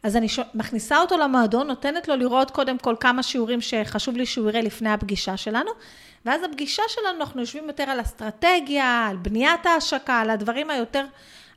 אז 0.02 0.16
אני 0.16 0.26
מכניסה 0.54 0.98
אותו 0.98 1.18
למועדון, 1.18 1.66
נותנת 1.66 2.08
לו 2.08 2.16
לראות 2.16 2.50
קודם 2.50 2.78
כל 2.78 2.94
כמה 3.00 3.22
שיעורים 3.22 3.60
שחשוב 3.60 4.16
לי 4.16 4.26
שהוא 4.26 4.48
יראה 4.48 4.60
לפני 4.60 4.90
הפגישה 4.90 5.36
שלנו, 5.36 5.70
ואז 6.24 6.42
הפגישה 6.42 6.82
שלנו, 6.88 7.20
אנחנו 7.20 7.40
יושבים 7.40 7.66
יותר 7.66 7.82
על 7.82 8.00
אסטרטגיה, 8.00 9.06
על 9.10 9.16
בניית 9.16 9.66
ההשקה, 9.66 10.20
על 10.20 10.30
הדברים 10.30 10.70
היותר, 10.70 11.04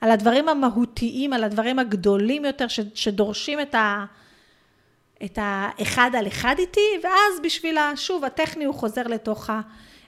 על 0.01 0.11
הדברים 0.11 0.49
המהותיים, 0.49 1.33
על 1.33 1.43
הדברים 1.43 1.79
הגדולים 1.79 2.45
יותר 2.45 2.65
שדורשים 2.93 3.59
את 3.59 3.75
ה... 3.75 4.05
את 5.25 5.39
האחד 5.41 6.11
על 6.17 6.27
אחד 6.27 6.55
איתי, 6.59 6.89
ואז 7.03 7.39
בשביל, 7.43 7.77
שוב, 7.95 8.25
הטכני 8.25 8.65
הוא 8.65 8.75
חוזר 8.75 9.03
לתוך 9.03 9.49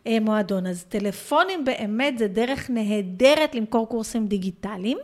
המועדון. 0.06 0.68
אז 0.68 0.84
טלפונים 0.84 1.66
באמת 1.66 2.18
זה 2.18 2.28
דרך 2.28 2.70
נהדרת 2.70 3.56
למכור 3.56 3.90
קורסים 3.90 4.28
דיגיטליים, 4.28 4.98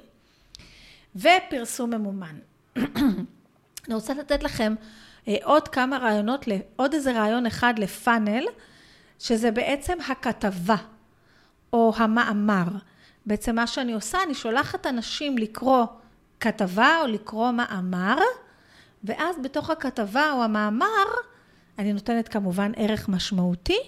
ופרסום 1.15 1.93
ממומן. 1.93 2.50
אני 3.87 3.95
רוצה 3.95 4.13
לתת 4.13 4.43
לכם 4.43 4.75
אה, 5.27 5.35
עוד 5.43 5.67
כמה 5.67 5.97
רעיונות, 5.97 6.45
עוד 6.75 6.93
איזה 6.93 7.11
רעיון 7.11 7.45
אחד 7.45 7.79
לפאנל, 7.79 8.45
שזה 9.19 9.51
בעצם 9.51 9.97
הכתבה 10.09 10.75
או 11.73 11.93
המאמר. 11.95 12.67
בעצם 13.25 13.55
מה 13.55 13.67
שאני 13.67 13.93
עושה, 13.93 14.23
אני 14.23 14.33
שולחת 14.33 14.87
אנשים 14.87 15.37
לקרוא 15.37 15.85
כתבה 16.39 16.97
או 17.01 17.07
לקרוא 17.07 17.51
מאמר, 17.51 18.17
ואז 19.03 19.35
בתוך 19.43 19.69
הכתבה 19.69 20.31
או 20.31 20.43
המאמר, 20.43 21.05
אני 21.79 21.93
נותנת 21.93 22.27
כמובן 22.27 22.71
ערך 22.75 23.09
משמעותי, 23.09 23.79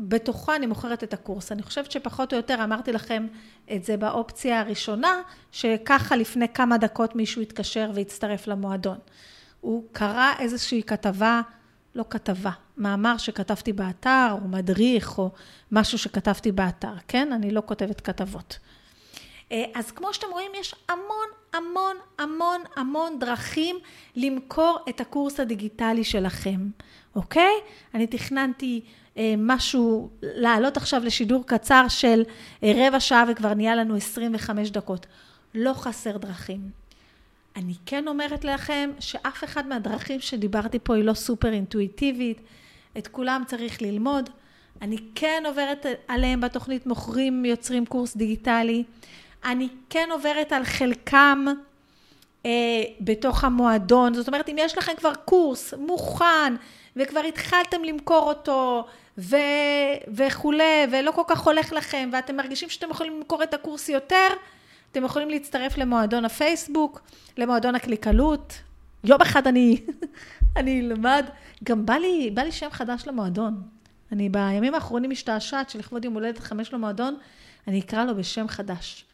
ובתוכה 0.00 0.56
אני 0.56 0.66
מוכרת 0.66 1.04
את 1.04 1.12
הקורס. 1.12 1.52
אני 1.52 1.62
חושבת 1.62 1.90
שפחות 1.90 2.32
או 2.32 2.36
יותר 2.36 2.64
אמרתי 2.64 2.92
לכם 2.92 3.26
את 3.72 3.84
זה 3.84 3.96
באופציה 3.96 4.60
הראשונה, 4.60 5.22
שככה 5.52 6.16
לפני 6.16 6.48
כמה 6.48 6.78
דקות 6.78 7.16
מישהו 7.16 7.42
התקשר 7.42 7.90
והצטרף 7.94 8.46
למועדון. 8.46 8.98
הוא 9.60 9.84
קרא 9.92 10.32
איזושהי 10.38 10.82
כתבה, 10.82 11.40
לא 11.94 12.04
כתבה, 12.10 12.50
מאמר 12.76 13.16
שכתבתי 13.18 13.72
באתר, 13.72 14.36
או 14.42 14.48
מדריך, 14.48 15.18
או 15.18 15.30
משהו 15.72 15.98
שכתבתי 15.98 16.52
באתר, 16.52 16.94
כן? 17.08 17.32
אני 17.32 17.50
לא 17.50 17.62
כותבת 17.66 18.00
כתבות. 18.00 18.58
אה, 19.52 19.64
אז 19.74 19.90
כמו 19.90 20.14
שאתם 20.14 20.26
רואים, 20.32 20.50
יש 20.60 20.74
המון, 20.88 21.28
המון, 21.52 21.96
המון, 22.18 22.60
המון 22.76 23.18
דרכים 23.18 23.76
למכור 24.16 24.78
את 24.88 25.00
הקורס 25.00 25.40
הדיגיטלי 25.40 26.04
שלכם, 26.04 26.68
אוקיי? 27.16 27.52
אני 27.94 28.06
תכננתי 28.06 28.80
משהו, 29.38 30.10
לעלות 30.22 30.76
עכשיו 30.76 31.04
לשידור 31.04 31.46
קצר 31.46 31.84
של 31.88 32.22
אה, 32.62 32.72
רבע 32.76 33.00
שעה 33.00 33.24
וכבר 33.28 33.54
נהיה 33.54 33.74
לנו 33.74 33.96
25 33.96 34.70
דקות. 34.70 35.06
לא 35.54 35.72
חסר 35.72 36.16
דרכים. 36.16 36.60
אני 37.56 37.74
כן 37.86 38.08
אומרת 38.08 38.44
לכם 38.44 38.90
שאף 39.00 39.44
אחד 39.44 39.66
מהדרכים 39.66 40.20
שדיברתי 40.20 40.78
פה 40.82 40.96
היא 40.96 41.04
לא 41.04 41.14
סופר 41.14 41.52
אינטואיטיבית, 41.52 42.40
את 42.98 43.08
כולם 43.08 43.42
צריך 43.46 43.82
ללמוד. 43.82 44.30
אני 44.82 44.96
כן 45.14 45.42
עוברת 45.46 45.86
עליהם 46.08 46.40
בתוכנית 46.40 46.86
מוכרים 46.86 47.44
יוצרים 47.44 47.86
קורס 47.86 48.16
דיגיטלי. 48.16 48.84
אני 49.44 49.68
כן 49.90 50.08
עוברת 50.12 50.52
על 50.52 50.64
חלקם 50.64 51.44
אה, 52.46 52.50
בתוך 53.00 53.44
המועדון. 53.44 54.14
זאת 54.14 54.28
אומרת, 54.28 54.48
אם 54.48 54.56
יש 54.58 54.78
לכם 54.78 54.92
כבר 54.96 55.14
קורס 55.14 55.74
מוכן 55.78 56.54
וכבר 56.96 57.20
התחלתם 57.20 57.84
למכור 57.84 58.28
אותו 58.28 58.86
ו... 59.18 59.36
וכולי, 60.14 60.86
ולא 60.92 61.10
כל 61.10 61.22
כך 61.28 61.40
הולך 61.40 61.72
לכם, 61.72 62.10
ואתם 62.12 62.36
מרגישים 62.36 62.68
שאתם 62.68 62.90
יכולים 62.90 63.16
למכור 63.16 63.42
את 63.42 63.54
הקורס 63.54 63.88
יותר, 63.88 64.26
אתם 64.92 65.04
יכולים 65.04 65.30
להצטרף 65.30 65.78
למועדון 65.78 66.24
הפייסבוק, 66.24 67.00
למועדון 67.38 67.74
הקליקלות. 67.74 68.54
יום 69.04 69.22
אחד 69.22 69.46
אני, 69.46 69.80
אני 70.56 70.80
אלמד. 70.80 71.26
גם 71.64 71.86
בא 71.86 71.94
לי, 71.94 72.30
בא 72.34 72.42
לי 72.42 72.52
שם 72.52 72.68
חדש 72.70 73.02
למועדון. 73.06 73.62
אני 74.12 74.28
בימים 74.28 74.74
האחרונים 74.74 75.10
משתעשעת 75.10 75.70
שלכבוד 75.70 76.04
יום 76.04 76.14
הולדת 76.14 76.38
חמש 76.38 76.72
למועדון, 76.72 77.16
אני 77.68 77.80
אקרא 77.80 78.04
לו 78.04 78.16
בשם 78.16 78.48
חדש. 78.48 79.04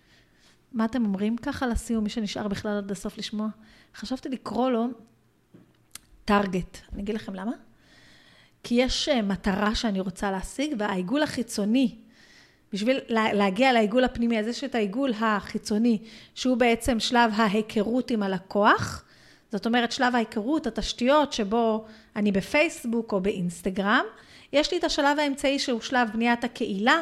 מה 0.72 0.84
אתם 0.84 1.04
אומרים 1.04 1.36
ככה 1.36 1.66
לסיום, 1.66 2.04
מי 2.04 2.10
שנשאר 2.10 2.48
בכלל 2.48 2.76
עד 2.76 2.90
הסוף 2.90 3.18
לשמוע? 3.18 3.48
חשבתי 3.94 4.28
לקרוא 4.28 4.70
לו 4.70 4.88
טארגט. 6.26 6.78
אני 6.92 7.02
אגיד 7.02 7.14
לכם 7.14 7.34
למה? 7.34 7.52
כי 8.62 8.74
יש 8.74 9.08
אה, 9.08 9.22
מטרה 9.22 9.74
שאני 9.74 10.00
רוצה 10.00 10.30
להשיג, 10.30 10.74
והעיגול 10.78 11.22
החיצוני 11.22 11.94
בשביל 12.72 13.00
להגיע 13.08 13.72
לעיגול 13.72 14.04
הפנימי, 14.04 14.38
אז 14.38 14.46
יש 14.46 14.64
את 14.64 14.74
העיגול 14.74 15.12
החיצוני, 15.20 15.98
שהוא 16.34 16.56
בעצם 16.56 17.00
שלב 17.00 17.32
ההיכרות 17.36 18.10
עם 18.10 18.22
הלקוח. 18.22 19.04
זאת 19.52 19.66
אומרת, 19.66 19.92
שלב 19.92 20.14
ההיכרות, 20.14 20.66
התשתיות 20.66 21.32
שבו 21.32 21.84
אני 22.16 22.32
בפייסבוק 22.32 23.12
או 23.12 23.20
באינסטגרם. 23.20 24.04
יש 24.52 24.72
לי 24.72 24.78
את 24.78 24.84
השלב 24.84 25.18
האמצעי 25.18 25.58
שהוא 25.58 25.80
שלב 25.80 26.08
בניית 26.12 26.44
הקהילה, 26.44 27.00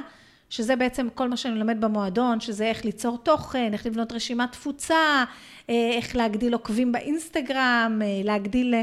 שזה 0.51 0.77
בעצם 0.77 1.09
כל 1.15 1.29
מה 1.29 1.37
שאני 1.37 1.59
לומד 1.59 1.81
במועדון, 1.81 2.41
שזה 2.41 2.65
איך 2.65 2.85
ליצור 2.85 3.19
תוכן, 3.19 3.73
איך 3.73 3.87
לבנות 3.87 4.13
רשימת 4.13 4.53
תפוצה, 4.53 5.25
אה, 5.71 5.91
איך 5.93 6.17
להגדיל 6.17 6.53
עוקבים 6.53 6.93
באינסטגרם, 6.93 8.01
אה, 8.05 8.21
להגדיל 8.25 8.75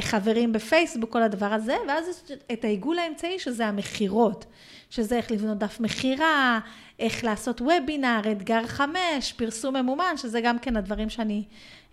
חברים 0.00 0.52
בפייסבוק, 0.52 1.12
כל 1.12 1.22
הדבר 1.22 1.52
הזה, 1.52 1.76
ואז 1.88 2.08
יש 2.08 2.32
את 2.52 2.64
העיגול 2.64 2.98
האמצעי 2.98 3.38
שזה 3.38 3.66
המכירות. 3.66 4.46
שזה 4.90 5.16
איך 5.16 5.30
לבנות 5.30 5.58
דף 5.58 5.80
מכירה, 5.80 6.60
איך 6.98 7.24
לעשות 7.24 7.60
וובינר, 7.60 8.20
אתגר 8.32 8.66
חמש, 8.66 9.32
פרסום 9.36 9.76
ממומן, 9.76 10.16
שזה 10.16 10.40
גם 10.40 10.58
כן 10.58 10.76
הדברים 10.76 11.10
שאני 11.10 11.44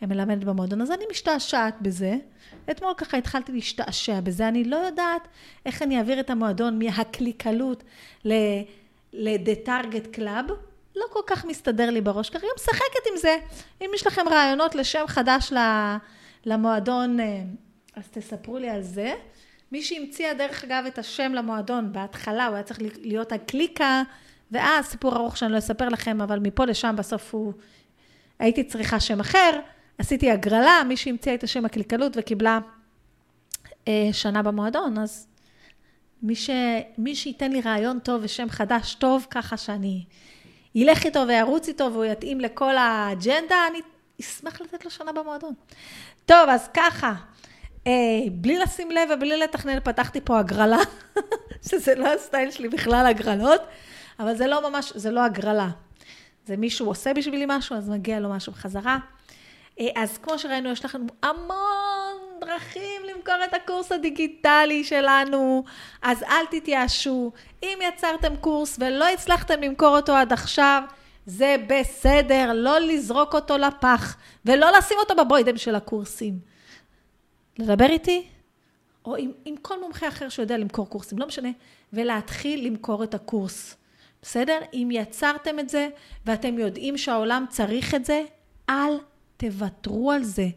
מלמדת 0.02 0.44
במועדון. 0.44 0.82
אז 0.82 0.92
אני 0.92 1.04
משתעשעת 1.12 1.82
בזה. 1.82 2.16
אתמול 2.72 2.94
ככה 2.98 3.18
התחלתי 3.18 3.52
להשתעשע 3.52 4.20
בזה. 4.20 4.48
אני 4.48 4.64
לא 4.64 4.76
יודעת 4.76 5.28
איך 5.66 5.82
אני 5.82 5.98
אעביר 5.98 6.20
את 6.20 6.30
המועדון 6.30 6.80
מהקליקלות 6.80 7.84
ל-The 8.26 9.68
Target 9.68 10.18
Club. 10.18 10.52
לא 10.96 11.06
כל 11.10 11.22
כך 11.28 11.46
מסתדר 11.46 11.90
לי 11.90 12.02
בראש, 12.02 12.30
ככה 12.30 12.40
גם 12.40 12.54
משחקת 12.56 13.08
עם 13.12 13.18
זה. 13.18 13.38
אם 13.82 13.92
יש 13.96 14.08
לכם 14.08 14.30
רעיונות 14.30 14.76
לשם 14.76 15.04
חדש 15.08 15.54
למועדון, 16.46 17.20
אה, 17.20 17.42
אז 17.96 18.04
תספרו 18.12 18.58
לי 18.58 18.70
על 18.70 18.82
זה. 18.82 19.14
מי 19.72 19.82
שהמציאה 19.82 20.34
דרך 20.34 20.64
אגב 20.64 20.84
את 20.88 20.98
השם 20.98 21.34
למועדון 21.34 21.94
בהתחלה, 21.94 22.46
הוא 22.46 22.56
היה 22.56 22.64
צריך 22.64 22.80
להיות 23.02 23.32
הקליקה, 23.32 24.04
ואז 24.52 24.86
סיפור 24.86 25.16
ארוך 25.16 25.38
שאני 25.38 25.52
לא 25.52 25.58
אספר 25.58 25.90
לכם, 25.90 26.22
אבל 26.22 26.40
מפה 26.40 26.66
לשם 26.66 26.96
בסוף 26.98 27.34
הוא... 27.34 27.54
הייתי 28.40 28.64
צריכה 28.64 29.00
שם 29.00 29.20
אחר, 29.20 29.60
עשיתי 29.98 30.32
הגרלה, 30.32 30.82
מי 30.88 30.98
שהמציאה 30.98 31.36
את 31.36 31.44
השם 31.44 31.66
הקליקלות 31.66 32.14
וקיבלה 32.16 32.60
אה, 33.88 34.10
שנה 34.12 34.42
במועדון, 34.42 34.98
אז 34.98 35.28
מי, 36.22 36.36
ש... 36.36 36.50
מי 36.98 37.16
שייתן 37.16 37.52
לי 37.52 37.62
רעיון 37.62 38.00
טוב 38.00 38.22
ושם 38.24 38.50
חדש 38.50 38.96
טוב, 38.96 39.28
ככה 39.30 39.58
שאני 39.58 40.06
ילך 40.76 41.06
איתו 41.06 41.28
וירוץ 41.28 41.68
איתו 41.68 41.90
והוא 41.94 42.06
יתאים 42.06 42.40
לכל 42.40 42.78
האג'נדה, 42.78 43.68
אני 43.70 43.80
אשמח 44.22 44.62
לתת 44.62 44.86
לו 44.86 44.92
שנה 44.92 45.12
במועדון. 45.12 45.54
טוב, 46.26 46.50
אז 46.50 46.70
ככה, 46.74 47.14
אה, 47.88 47.92
בלי 48.32 48.60
לשים 48.60 48.92
לב 48.92 49.10
ובלי 49.14 49.38
לתכנן, 49.38 49.80
פתחתי 49.80 50.22
פה 50.22 50.40
הגרלה, 50.40 50.80
שזה 51.70 51.96
לא 51.96 52.08
הסטייל 52.08 52.52
שלי 52.52 52.70
בכלל, 52.70 53.06
הגרלות, 53.06 53.62
אבל 54.20 54.36
זה 54.36 54.48
לא 54.48 54.70
ממש, 54.70 54.94
זה 54.96 55.12
לא 55.12 55.24
הגרלה. 55.24 55.70
זה 56.46 56.58
מישהו 56.58 56.88
עושה 56.88 57.14
בשבילי 57.14 57.46
משהו, 57.48 57.76
אז 57.76 57.90
מגיע 57.90 58.20
לו 58.20 58.30
משהו 58.30 58.52
בחזרה. 58.52 58.98
אה, 59.80 59.88
אז 59.96 60.18
כמו 60.18 60.40
שראינו, 60.40 60.70
יש 60.70 60.86
לכם 60.86 61.02
המון 61.24 62.18
דרכים 62.42 63.02
למכור 63.04 63.36
את 63.46 63.54
הקורס 63.54 63.92
הדיגיטלי 63.92 64.84
שלנו, 64.84 65.64
אז 66.02 66.24
אל 66.24 66.46
תתייאשו. 66.52 67.32
אם 67.64 67.80
יצרתם 67.82 68.36
קורס 68.36 68.78
ולא 68.80 69.10
הצלחתם 69.10 69.62
למכור 69.62 69.96
אותו 69.96 70.14
עד 70.14 70.34
עכשיו, 70.34 70.84
זה 71.26 71.56
בסדר, 71.68 72.52
לא 72.54 72.80
לזרוק 72.80 73.34
אותו 73.34 73.58
לפח, 73.58 74.18
ולא 74.46 74.78
לשים 74.78 74.98
אותו 75.00 75.16
בבוידם 75.16 75.58
של 75.58 75.76
הקורסים. 75.76 76.53
לדבר 77.60 77.86
איתי, 77.86 78.28
או 79.06 79.16
עם, 79.16 79.32
עם 79.46 79.56
כל 79.58 79.82
מומחה 79.82 80.08
אחר 80.08 80.30
שיודע 80.30 80.58
למכור 80.58 80.90
קורסים, 80.90 81.18
לא 81.20 81.28
משנה, 81.28 81.50
ולהתחיל 81.94 82.68
למכור 82.68 83.04
את 83.04 83.14
הקורס. 83.14 83.76
בסדר? 84.22 84.60
אם 84.74 84.90
יצרתם 84.92 85.60
את 85.60 85.70
זה 85.70 85.90
ואתם 86.26 86.60
יודעים 86.60 86.98
שהעולם 86.98 87.46
צריך 87.50 87.96
את 87.96 88.06
זה, 88.06 88.24
אל 88.70 88.98
תוותרו 89.38 90.12
על 90.12 90.24
זה. 90.24 90.48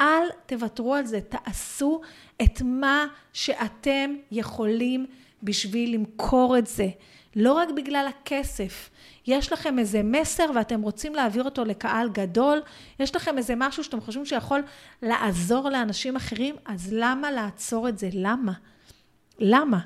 אל 0.00 0.28
תוותרו 0.46 0.94
על 0.94 1.06
זה. 1.06 1.20
תעשו 1.20 2.00
את 2.42 2.62
מה 2.62 3.06
שאתם 3.32 4.14
יכולים 4.30 5.06
בשביל 5.42 5.94
למכור 5.94 6.58
את 6.58 6.66
זה. 6.66 6.88
לא 7.36 7.52
רק 7.52 7.68
בגלל 7.76 8.06
הכסף. 8.08 8.90
יש 9.26 9.52
לכם 9.52 9.78
איזה 9.78 10.02
מסר 10.02 10.46
ואתם 10.54 10.82
רוצים 10.82 11.14
להעביר 11.14 11.44
אותו 11.44 11.64
לקהל 11.64 12.08
גדול, 12.08 12.62
יש 13.00 13.16
לכם 13.16 13.38
איזה 13.38 13.54
משהו 13.56 13.84
שאתם 13.84 14.00
חושבים 14.00 14.26
שיכול 14.26 14.62
לעזור 15.02 15.70
לאנשים 15.70 16.16
אחרים, 16.16 16.56
אז 16.64 16.92
למה 16.92 17.30
לעצור 17.30 17.88
את 17.88 17.98
זה? 17.98 18.08
למה? 18.12 18.52
למה? 19.38 19.80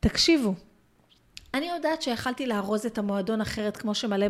תקשיבו, 0.00 0.54
אני 1.54 1.68
יודעת 1.68 2.02
שיכלתי 2.02 2.46
לארוז 2.46 2.86
את 2.86 2.98
המועדון 2.98 3.40
אחרת, 3.40 3.76
כמו 3.76 3.94
שמלא 3.94 4.26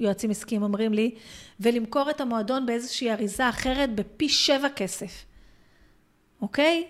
יועצים 0.00 0.30
עסקיים 0.30 0.62
אומרים 0.62 0.92
לי, 0.92 1.14
ולמכור 1.60 2.10
את 2.10 2.20
המועדון 2.20 2.66
באיזושהי 2.66 3.12
אריזה 3.12 3.48
אחרת 3.48 3.94
בפי 3.94 4.28
שבע 4.28 4.68
כסף, 4.68 5.24
אוקיי? 6.42 6.86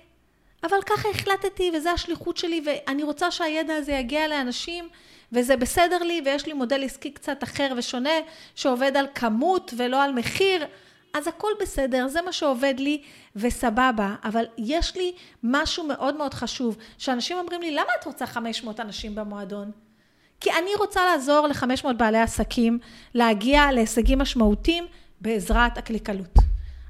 אבל 0.62 0.77
ככה 0.87 1.09
החלטתי, 1.09 1.71
וזו 1.75 1.90
השליחות 1.90 2.37
שלי, 2.37 2.62
ואני 2.66 3.03
רוצה 3.03 3.31
שהידע 3.31 3.75
הזה 3.75 3.92
יגיע 3.92 4.29
לאנשים, 4.29 4.88
וזה 5.33 5.57
בסדר 5.57 5.99
לי, 5.99 6.23
ויש 6.25 6.47
לי 6.47 6.53
מודל 6.53 6.85
עסקי 6.85 7.11
קצת 7.11 7.42
אחר 7.45 7.73
ושונה, 7.77 8.11
שעובד 8.55 8.97
על 8.97 9.07
כמות 9.14 9.75
ולא 9.77 10.03
על 10.03 10.12
מחיר, 10.12 10.66
אז 11.14 11.27
הכל 11.27 11.51
בסדר, 11.61 12.09
זה 12.09 12.23
מה 12.23 12.33
שעובד 12.33 12.75
לי, 12.79 13.03
וסבבה. 13.37 14.14
אבל 14.25 14.45
יש 14.59 14.97
לי 14.97 15.12
משהו 15.42 15.87
מאוד 15.87 16.16
מאוד 16.16 16.35
חשוב, 16.35 16.77
שאנשים 16.99 17.38
אומרים 17.38 17.62
לי, 17.62 17.71
למה 17.71 17.88
את 18.01 18.05
רוצה 18.05 18.27
500 18.27 18.81
אנשים 18.81 19.14
במועדון? 19.14 19.71
כי 20.40 20.51
אני 20.53 20.71
רוצה 20.79 21.05
לעזור 21.05 21.47
ל-500 21.47 21.92
בעלי 21.92 22.19
עסקים 22.19 22.79
להגיע 23.14 23.73
להישגים 23.73 24.19
משמעותיים 24.19 24.87
בעזרת 25.21 25.79
הקליקלות. 25.79 26.35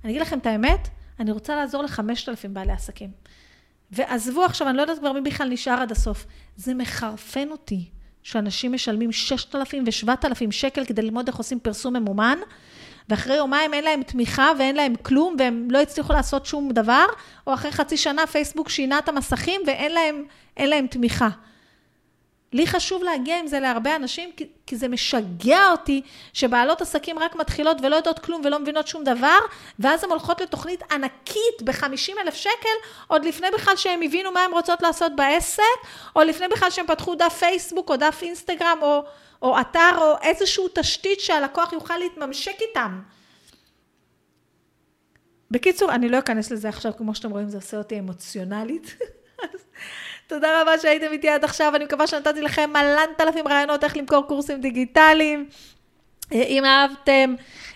אני 0.05 0.12
אגיד 0.12 0.22
לכם 0.22 0.38
את 0.38 0.46
האמת, 0.46 0.88
אני 1.20 1.33
רוצה 1.33 1.57
לעזור 1.57 1.83
ל-5,000 1.83 2.48
בעלי 2.48 2.72
עסקים. 2.72 3.11
ועזבו 3.90 4.44
עכשיו, 4.44 4.68
אני 4.68 4.77
לא 4.77 4.83
יודעת 4.83 4.99
כבר 4.99 5.12
מי 5.12 5.20
בכלל 5.20 5.49
נשאר 5.49 5.81
עד 5.81 5.92
הסוף. 5.92 6.27
זה 6.57 6.75
מחרפן 6.75 7.51
אותי 7.51 7.85
שאנשים 8.22 8.72
משלמים 8.72 9.12
6,000 9.12 9.85
ו-7,000 9.87 10.51
שקל 10.51 10.85
כדי 10.85 11.03
ללמוד 11.03 11.29
איך 11.29 11.37
עושים 11.37 11.61
פרסום 11.61 11.96
ממומן, 11.96 12.38
ואחרי 13.09 13.37
יומיים 13.37 13.75
אין 13.75 13.85
להם 13.85 14.03
תמיכה 14.03 14.53
ואין 14.59 14.77
להם 14.77 14.94
כלום, 15.03 15.37
והם 15.38 15.68
לא 15.70 15.81
הצליחו 15.81 16.12
לעשות 16.12 16.46
שום 16.46 16.72
דבר, 16.72 17.05
או 17.46 17.55
אחרי 17.55 17.72
חצי 17.72 17.96
שנה 17.96 18.27
פייסבוק 18.27 18.68
שינה 18.68 18.99
את 18.99 19.09
המסכים 19.09 19.61
ואין 19.66 19.92
להם, 19.92 20.25
להם 20.59 20.87
תמיכה. 20.87 21.29
לי 22.52 22.66
חשוב 22.66 23.02
להגיע 23.02 23.38
עם 23.38 23.46
זה 23.46 23.61
להרבה 23.61 23.96
אנשים, 23.96 24.32
כי, 24.37 24.46
כי 24.66 24.76
זה 24.76 24.88
משגע 24.88 25.70
אותי 25.70 26.02
שבעלות 26.32 26.80
עסקים 26.80 27.18
רק 27.18 27.37
מתחילות 27.37 27.76
ולא 27.82 27.96
יודעות 27.96 28.18
כלום 28.18 28.40
ולא 28.44 28.59
מבינות 28.59 28.87
שום 28.88 29.04
דבר, 29.04 29.38
ואז 29.78 30.04
הן 30.04 30.11
הולכות 30.11 30.40
לתוכנית 30.40 30.92
ענקית 30.92 31.62
ב-50 31.64 32.20
אלף 32.22 32.35
שקל, 32.35 32.76
עוד 33.06 33.24
לפני 33.24 33.46
בכלל 33.54 33.76
שהן 33.76 34.02
הבינו 34.02 34.32
מה 34.32 34.44
הן 34.44 34.52
רוצות 34.52 34.82
לעשות 34.82 35.12
בעסק, 35.16 35.62
או 36.16 36.22
לפני 36.22 36.48
בכלל 36.48 36.70
שהן 36.70 36.87
פתחו 36.87 37.14
דף 37.14 37.37
פייסבוק 37.38 37.90
או 37.90 37.96
דף 37.96 38.18
אינסטגרם 38.22 38.78
או, 38.82 39.04
או 39.42 39.61
אתר 39.61 39.90
או 39.98 40.14
איזושהי 40.22 40.64
תשתית 40.74 41.20
שהלקוח 41.20 41.72
יוכל 41.72 41.98
להתממשק 41.98 42.61
איתם. 42.61 43.00
בקיצור, 45.50 45.92
אני 45.92 46.09
לא 46.09 46.18
אכנס 46.18 46.50
לזה 46.50 46.68
עכשיו, 46.68 46.92
כמו 46.96 47.14
שאתם 47.14 47.30
רואים, 47.30 47.48
זה 47.48 47.56
עושה 47.56 47.76
אותי 47.76 47.98
אמוציונלית. 47.98 48.96
תודה 50.26 50.62
רבה 50.62 50.78
שהייתם 50.78 51.12
איתי 51.12 51.28
עד 51.28 51.44
עכשיו, 51.44 51.76
אני 51.76 51.84
מקווה 51.84 52.06
שנתתי 52.06 52.40
לכם 52.40 52.70
מלנת 52.72 53.20
אלפים 53.20 53.48
רעיונות 53.48 53.84
איך 53.84 53.96
למכור 53.96 54.26
קורסים 54.26 54.60
דיגיטליים. 54.60 55.48
אה, 56.32 56.42
אם 56.42 56.64
אהבתם, 56.64 57.34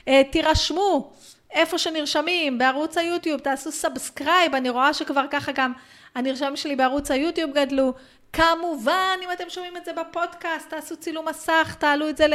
אה, 0.08 0.22
תירשמו 0.32 1.12
איפה 1.52 1.78
שנרשמים, 1.78 2.58
בערוץ 2.58 2.98
היוטיוב, 2.98 3.40
תעשו 3.40 3.72
subscribe, 3.72 4.54
אני 4.54 4.70
רואה 4.70 4.94
שכבר 4.94 5.24
ככה 5.30 5.52
גם 5.52 5.72
הנרשמים 6.14 6.56
שלי 6.56 6.76
בערוץ 6.76 7.10
היוטיוב 7.10 7.52
גדלו. 7.52 7.92
כמובן, 8.32 9.18
אם 9.24 9.32
אתם 9.32 9.44
שומעים 9.48 9.76
את 9.76 9.84
זה 9.84 9.92
בפודקאסט, 9.92 10.70
תעשו 10.70 10.96
צילום 10.96 11.28
מסך, 11.28 11.76
תעלו 11.78 12.08
את 12.08 12.16
זה 12.16 12.26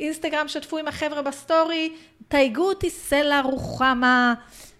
לאינסטגרם, 0.00 0.48
שתפו 0.48 0.78
עם 0.78 0.88
החבר'ה 0.88 1.22
ב 1.22 1.32
story, 1.32 1.92
תייגו 2.28 2.68
אותי 2.68 2.90
סלע 2.90 3.40
רוחמה, 3.40 4.34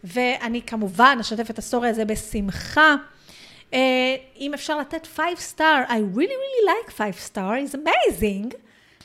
ואני 0.04 0.62
כמובן 0.62 1.18
אשתף 1.20 1.50
את 1.50 1.58
ה 1.58 1.63
story 1.63 1.88
הזה 1.88 2.04
בשמחה. 2.04 2.96
Uh, 3.76 3.78
אם 4.36 4.54
אפשר 4.54 4.78
לתת 4.78 5.06
5 5.06 5.38
star, 5.54 5.88
I 5.88 6.16
really 6.16 6.36
really 6.42 6.64
like 6.66 6.90
5 6.90 7.14
star, 7.28 7.36
it's 7.36 7.74
amazing. 7.74 8.56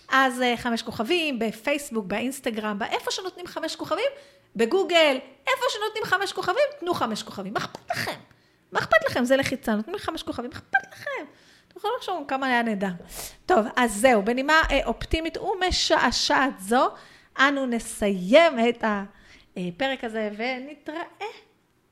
אז 0.09 0.41
uh, 0.41 0.57
חמש 0.57 0.81
כוכבים, 0.81 1.39
בפייסבוק, 1.39 2.05
באינסטגרם, 2.05 2.79
באיפה 2.79 3.11
שנותנים 3.11 3.47
חמש 3.47 3.75
כוכבים, 3.75 4.11
בגוגל, 4.55 5.17
איפה 5.47 5.65
שנותנים 5.69 6.03
חמש 6.03 6.33
כוכבים, 6.33 6.63
תנו 6.79 6.93
חמש 6.93 7.23
כוכבים. 7.23 7.53
מה 7.53 7.59
אכפת 7.59 7.91
לכם? 7.91 8.19
מה 8.71 8.79
אכפת 8.79 9.05
לכם? 9.09 9.25
זה 9.25 9.37
לחיצה, 9.37 9.75
נותנים 9.75 9.97
חמש 9.97 10.23
כוכבים, 10.23 10.49
מה 10.53 10.57
אכפת 10.57 10.93
לכם? 10.93 11.25
אתם 11.67 11.77
יכולים 11.77 11.95
לחשוב 11.97 12.23
כמה 12.27 12.47
היה 12.47 12.61
נהדר. 12.61 12.91
טוב, 13.45 13.65
אז 13.75 13.95
זהו, 13.95 14.23
בנימה 14.23 14.61
אה, 14.71 14.85
אופטימית 14.85 15.37
ומשעשעת 15.37 16.59
זו, 16.59 16.89
אנו 17.39 17.65
נסיים 17.65 18.69
את 18.69 18.83
הפרק 19.55 20.03
הזה 20.03 20.29
ונתראה 20.37 21.03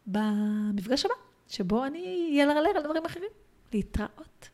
במפגש 0.07 1.05
הבא. 1.05 1.28
שבו 1.49 1.85
אני 1.85 2.27
אהיה 2.31 2.45
לרלר 2.45 2.69
על 2.75 2.83
דברים 2.83 3.05
אחרים. 3.05 3.29
להתראות. 3.73 4.49